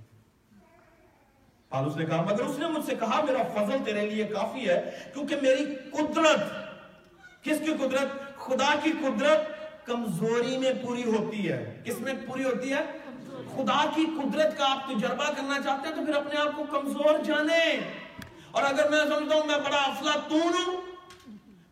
پالوس 1.69 1.95
نے 1.95 2.05
کہا، 2.05 2.21
مگر 2.21 2.41
اس 2.41 2.59
نے 2.59 2.67
مجھ 2.67 2.85
سے 2.85 2.95
کہا، 2.99 3.21
میرا 3.21 3.43
فضل 3.53 3.77
تیرے 3.85 4.09
لیے 4.09 4.23
کافی 4.23 4.69
ہے، 4.69 4.91
کیونکہ 5.13 5.35
میری 5.41 5.75
قدرت 5.91 6.60
کس 7.41 7.59
کی 7.59 7.73
قدرت؟ 7.73 8.39
خدا 8.39 8.75
کی 8.83 8.91
قدرت 8.91 9.61
کمزوری 9.85 10.57
میں 10.57 10.73
پوری 10.83 11.03
ہوتی 11.03 11.51
ہے۔ 11.51 11.81
کس 11.85 11.99
میں 11.99 12.13
پوری 12.27 12.43
ہوتی 12.43 12.73
ہے؟ 12.73 12.97
خدا 13.55 13.91
کی 13.95 14.05
قدرت 14.17 14.57
کا 14.57 14.71
آپ 14.71 14.87
تجربہ 14.87 15.25
کرنا 15.25 15.57
چاہتے 15.63 15.87
ہیں 15.87 15.95
تو 15.95 16.05
پھر 16.05 16.15
اپنے 16.15 16.39
آپ 16.39 16.57
کو 16.57 16.63
کمزور 16.71 17.23
جانے۔ 17.23 17.93
اور 18.51 18.63
اگر 18.63 18.89
میں 18.89 19.05
سمجھتا 19.05 19.35
ہوں 19.35 19.45
میں 19.45 19.57
بڑا 19.57 19.77
افلاطون 19.77 20.53
ہوں، 20.67 20.81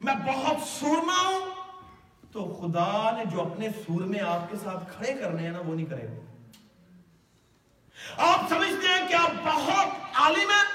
میں 0.01 0.13
بہت 0.25 0.57
سورما 0.67 1.27
ہوں، 1.27 1.39
تو 2.31 2.59
خدا 2.61 3.11
نے 3.17 3.23
جو 3.25 3.41
اپنے 3.41 3.69
سور 3.69 4.01
میں 4.01 4.19
آپ 4.19 4.51
کے 4.51 4.57
ساتھ 4.63 4.97
کھڑے 4.97 5.13
کرنے 5.13 5.43
ہیں 5.43 5.51
نا، 5.51 5.59
وہ 5.59 5.75
نہیں 5.75 5.85
کرے 5.85 6.07
گا۔ 6.07 6.19
آپ 8.17 8.49
سمجھتے 8.49 8.87
ہیں 8.87 9.07
کہ 9.07 9.13
آپ 9.13 9.31
بہت 9.43 9.87
عالم 10.13 10.49
ہیں، 10.49 10.69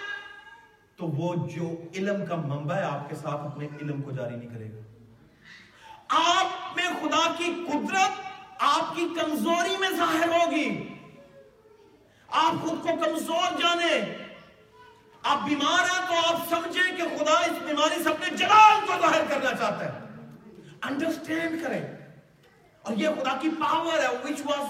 تو 0.97 1.07
وہ 1.07 1.49
جو 1.49 1.71
علم 1.95 2.27
کا 2.27 2.37
منبع 2.37 2.75
ہے 2.75 2.83
آپ 2.83 3.09
کے 3.09 3.15
ساتھ 3.15 3.47
اپنے 3.47 3.69
علم 3.83 4.03
کو 4.03 4.11
جاری 4.11 4.37
نہیں 4.37 4.55
کرے 4.55 4.73
گا۔ 4.73 4.84
آپ 6.15 6.77
میں 6.77 6.85
خدا 6.85 7.33
کی 7.39 7.65
قدرت 7.73 8.11
آپ 8.59 8.97
کی 8.97 9.09
کمزوری 9.21 9.77
میں 9.77 9.91
ظاہر 9.91 10.29
ہوگی۔ 10.29 10.89
آپ 12.29 12.53
خود 12.63 12.83
کو 12.83 12.89
کمزور 12.89 13.61
جانے۔ 13.61 14.19
آپ 15.23 15.39
بیمار 15.45 15.79
ہیں 15.79 16.09
تو 16.09 16.35
آپ 16.35 16.49
سمجھیں 16.49 16.97
کہ 16.97 17.03
خدا 17.03 17.33
اس 17.33 17.63
بیماری 17.67 18.03
سے 18.03 18.09
اپنے 18.09 18.37
جلال 18.37 18.87
کو 18.87 18.93
ظاہر 19.01 19.23
کرنا 19.29 19.57
چاہتا 19.57 19.85
ہے۔ 19.85 19.99
انڈرسٹینڈ 20.83 21.63
کریں۔ 21.63 21.81
اور 22.83 22.97
یہ 22.97 23.09
خدا 23.09 23.37
کی 23.41 23.49
پاور 23.49 23.99
ہے 23.99 24.09
which 24.09 24.57
was 24.57 24.67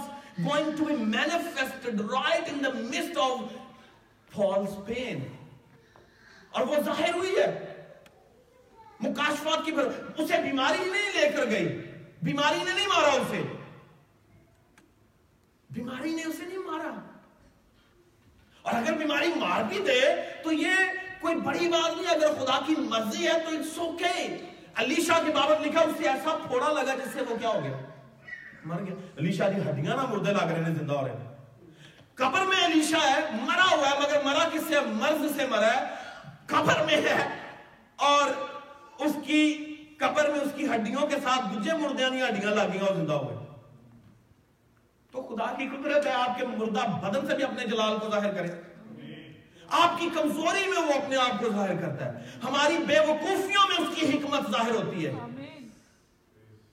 going 0.48 0.68
to 0.68 0.88
be 0.88 1.14
manifested 1.16 2.00
right 2.10 2.48
in 2.54 2.62
the 2.62 2.74
midst 2.74 3.30
of 3.30 3.40
Paul's 4.36 4.76
pain 4.76 5.18
اور 6.50 6.60
وہ 6.60 6.74
ظاہر 6.80 7.14
ہوئی 7.14 7.36
ہے۔ 7.38 7.63
مکاشفات 9.08 9.66
کی 9.66 9.72
بر... 9.72 9.88
اسے 10.16 10.42
بیماری 10.42 10.90
نہیں 10.90 11.20
لے 11.20 11.28
کر 11.36 11.46
گئی۔ 11.50 11.90
بیماری 12.22 12.58
نے 12.58 12.72
نہیں 12.74 12.86
مارا 12.86 13.06
اسے۔ 13.06 13.42
بیماری 15.70 16.14
نے 16.14 16.22
اسے 16.24 16.44
نہیں 16.44 16.58
مارا۔ 16.58 17.00
اور 18.62 18.74
اگر 18.74 18.92
بیماری 18.92 19.28
مار 19.36 19.62
بھی 19.62 19.78
دے 19.78 20.00
تو 20.44 20.52
یہ 20.52 20.74
کوئی 21.20 21.36
بڑی 21.36 21.68
بات 21.68 21.96
نہیں، 21.96 22.10
اگر 22.10 22.34
خدا 22.34 22.58
کی 22.66 22.74
مرضی 22.78 23.28
ہے 23.28 23.32
تو 23.32 23.48
اٹس 23.48 23.78
اوکے 23.78 24.36
علیشا 24.74 25.18
کی 25.26 25.32
بابت 25.32 25.66
لکھا 25.66 25.80
اس 25.80 25.94
سے 25.98 26.08
ایسا 26.08 26.38
پھوڑا 26.46 26.72
لگا 26.72 26.94
جس 26.94 27.12
سے 27.12 27.20
وہ 27.28 27.36
کیا 27.36 27.48
ہو 27.48 27.60
گیا؟ 27.64 27.76
مر 28.64 28.82
گیا۔ 28.82 28.94
علیشا 29.18 29.50
کی 29.50 29.60
ہڈیاں 29.60 29.96
نہ 29.96 30.02
مردے 30.02 30.32
لگ 30.32 30.42
رہے 30.42 30.64
ہیں، 30.64 30.74
زندہ 30.74 30.92
ہو 30.92 31.08
رہے 31.08 31.14
ہیں۔ 31.14 31.36
قبر 32.14 32.40
میں 32.46 32.64
علیشا 32.64 33.10
ہے، 33.10 33.20
مرا 33.32 33.76
ہوا 33.76 33.90
ہے، 33.90 33.98
مگر 33.98 34.22
مرا 34.24 34.48
کس 34.52 34.60
سے؟ 34.68 34.74
مرض 34.80 35.36
سے 35.36 35.46
مرا 35.46 35.74
ہے۔ 35.74 35.94
قبر 36.46 36.84
میں 36.86 36.96
ہے 36.96 37.28
اور 37.96 38.53
اس 38.98 39.16
کی 39.26 39.74
قبر 39.98 40.30
میں 40.30 40.40
اس 40.40 40.50
کی 40.56 40.66
ہڈیوں 40.66 41.06
کے 41.06 41.16
ساتھ 41.24 41.58
گجے 41.58 41.72
مردیاں 41.72 42.10
نہیں، 42.10 42.22
ہڈیاں 42.22 42.50
لگی 42.50 42.78
اور 42.78 42.96
زندہ 42.96 43.12
ہوئے 43.12 43.36
تو 45.10 45.22
خدا 45.22 45.52
کی 45.58 45.68
قدرت 45.68 46.06
ہے 46.06 46.12
آپ 46.12 46.38
کے 46.38 46.46
مردہ 46.46 46.80
بدن 46.80 47.26
سے 47.26 47.34
بھی 47.34 47.44
اپنے 47.44 47.64
جلال 47.66 47.98
کو 47.98 48.10
ظاہر 48.10 48.32
کرے۔ 48.34 48.48
آپ 49.68 50.00
کی 50.00 50.08
کمزوری 50.14 50.68
میں 50.68 50.82
وہ 50.86 50.92
اپنے 50.92 51.16
آپ 51.16 51.40
کو 51.40 51.48
ظاہر 51.48 51.76
کرتا 51.80 52.06
ہے۔ 52.06 52.26
ہماری 52.42 52.78
بے 52.78 53.00
وقوفیوں 53.00 53.68
میں 53.68 53.88
اس 53.88 54.00
کی 54.00 54.06
حکمت 54.06 54.50
ظاہر 54.52 54.70
ہوتی 54.70 55.06
ہے۔ 55.06 55.12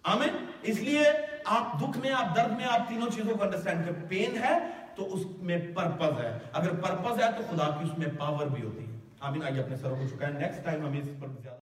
آمین۔ 0.04 0.46
اس 0.62 0.80
لیے 0.80 1.04
آپ 1.46 1.82
دکھ 1.82 1.98
میں، 1.98 2.12
آپ 2.12 2.36
درد 2.36 2.52
میں، 2.52 2.66
آپ 2.66 2.90
تینوں 2.90 3.10
چیزوں 3.16 3.38
کو 3.38 3.44
انڈرسٹینڈ 3.44 3.86
کر 3.86 3.92
پین 4.10 4.38
ہے 4.38 4.58
تو 4.96 5.14
اس 5.16 5.26
میں 5.42 5.58
پرپز 5.76 6.20
ہے۔ 6.24 6.40
اگر 6.54 6.74
پرپز 6.74 7.24
ہے 7.24 7.32
تو 7.38 7.44
خدا 7.50 7.70
کی 7.70 7.86
اس 7.92 7.98
میں 7.98 8.08
پاور 8.20 8.46
بھی 8.46 8.64
ہوتی 8.64 8.86
ہے۔ 8.86 9.00
آمین۔ 9.20 9.44
آئیے 9.44 9.64
اپنے 9.64 9.78
سروں 9.78 9.96
کو 9.96 10.16
چکا 10.16 10.28
ہے 10.28 10.34
نیکسٹ 10.34 10.66
ٹائم 10.66 10.88
ہمیں 10.88 11.02
اس 11.02 11.10
پر 11.20 11.28
زیادہ 11.28 11.58